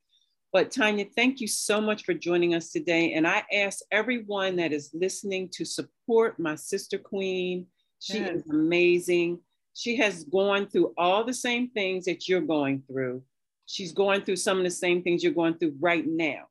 But 0.53 0.71
Tanya, 0.71 1.05
thank 1.15 1.41
you 1.41 1.47
so 1.47 1.81
much 1.81 2.05
for 2.05 2.13
joining 2.13 2.53
us 2.53 2.71
today. 2.71 3.13
And 3.13 3.27
I 3.27 3.43
ask 3.51 3.79
everyone 3.91 4.55
that 4.57 4.71
is 4.71 4.91
listening 4.93 5.49
to 5.53 5.65
support 5.65 6.39
my 6.39 6.55
sister 6.55 6.97
queen. 6.97 7.65
She 7.99 8.19
yes. 8.19 8.35
is 8.35 8.49
amazing. 8.49 9.39
She 9.73 9.97
has 9.97 10.23
gone 10.23 10.67
through 10.67 10.93
all 10.97 11.25
the 11.25 11.33
same 11.33 11.71
things 11.71 12.05
that 12.05 12.29
you're 12.29 12.39
going 12.39 12.83
through. 12.87 13.23
She's 13.65 13.91
going 13.91 14.21
through 14.21 14.37
some 14.37 14.57
of 14.59 14.63
the 14.63 14.69
same 14.69 15.01
things 15.01 15.23
you're 15.23 15.33
going 15.33 15.55
through 15.55 15.75
right 15.79 16.05
now. 16.07 16.43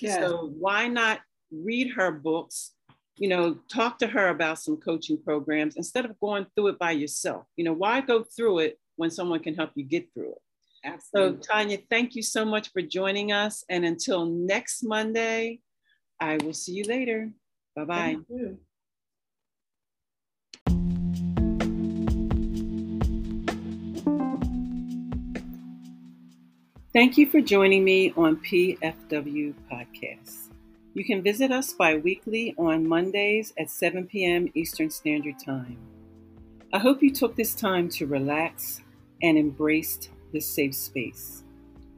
Yes. 0.00 0.18
So 0.18 0.52
why 0.58 0.88
not 0.88 1.20
read 1.50 1.92
her 1.92 2.10
books? 2.10 2.72
You 3.18 3.28
know, 3.28 3.58
talk 3.72 3.98
to 3.98 4.06
her 4.06 4.28
about 4.28 4.58
some 4.58 4.76
coaching 4.76 5.18
programs 5.22 5.76
instead 5.76 6.04
of 6.04 6.18
going 6.20 6.46
through 6.54 6.68
it 6.68 6.78
by 6.78 6.92
yourself. 6.92 7.46
You 7.56 7.64
know, 7.64 7.72
why 7.72 8.00
go 8.00 8.22
through 8.22 8.60
it 8.60 8.78
when 8.96 9.10
someone 9.10 9.40
can 9.40 9.54
help 9.54 9.70
you 9.74 9.84
get 9.84 10.12
through 10.12 10.32
it? 10.32 10.42
Absolutely. 10.84 11.42
So, 11.42 11.52
Tanya, 11.52 11.78
thank 11.90 12.14
you 12.14 12.22
so 12.22 12.44
much 12.44 12.72
for 12.72 12.82
joining 12.82 13.32
us. 13.32 13.64
And 13.68 13.84
until 13.84 14.26
next 14.26 14.82
Monday, 14.82 15.60
I 16.20 16.36
will 16.38 16.52
see 16.52 16.72
you 16.72 16.84
later. 16.84 17.30
Bye 17.74 17.84
bye. 17.84 18.16
Thank 26.92 27.18
you 27.18 27.28
for 27.28 27.42
joining 27.42 27.84
me 27.84 28.14
on 28.16 28.36
PFW 28.36 29.52
Podcast. 29.70 30.45
You 30.96 31.04
can 31.04 31.22
visit 31.22 31.52
us 31.52 31.72
bi 31.74 31.96
weekly 31.96 32.54
on 32.56 32.88
Mondays 32.88 33.52
at 33.58 33.68
7 33.68 34.06
p.m. 34.06 34.50
Eastern 34.54 34.88
Standard 34.88 35.38
Time. 35.38 35.76
I 36.72 36.78
hope 36.78 37.02
you 37.02 37.12
took 37.12 37.36
this 37.36 37.54
time 37.54 37.90
to 37.90 38.06
relax, 38.06 38.80
and 39.22 39.36
embraced 39.36 40.08
this 40.32 40.48
safe 40.48 40.74
space. 40.74 41.42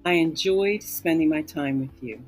I 0.05 0.15
enjoyed 0.15 0.83
spending 0.83 1.29
my 1.29 1.43
time 1.43 1.79
with 1.81 2.03
you. 2.03 2.21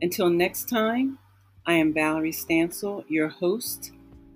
Until 0.00 0.30
next 0.30 0.68
time, 0.68 1.18
I 1.66 1.72
am 1.72 1.92
Valerie 1.92 2.30
Stansel, 2.30 3.04
your 3.08 3.26
host 3.26 3.90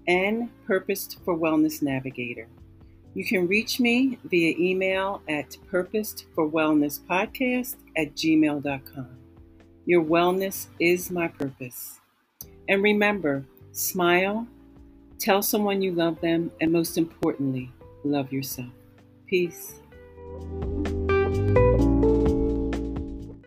and 0.08 0.50
Purposed 0.66 1.20
for 1.24 1.38
Wellness 1.38 1.80
Navigator. 1.80 2.48
You 3.14 3.24
can 3.24 3.46
reach 3.46 3.78
me 3.78 4.18
via 4.24 4.56
email 4.58 5.22
at 5.28 5.56
purposedforwellnesspodcast 5.70 7.76
at 7.96 8.16
gmail.com. 8.16 9.25
Your 9.86 10.02
wellness 10.02 10.66
is 10.80 11.12
my 11.12 11.28
purpose. 11.28 12.00
And 12.68 12.82
remember, 12.82 13.44
smile, 13.70 14.44
tell 15.20 15.42
someone 15.42 15.80
you 15.80 15.92
love 15.92 16.20
them, 16.20 16.50
and 16.60 16.72
most 16.72 16.98
importantly, 16.98 17.70
love 18.02 18.32
yourself. 18.32 18.72
Peace. 19.26 19.80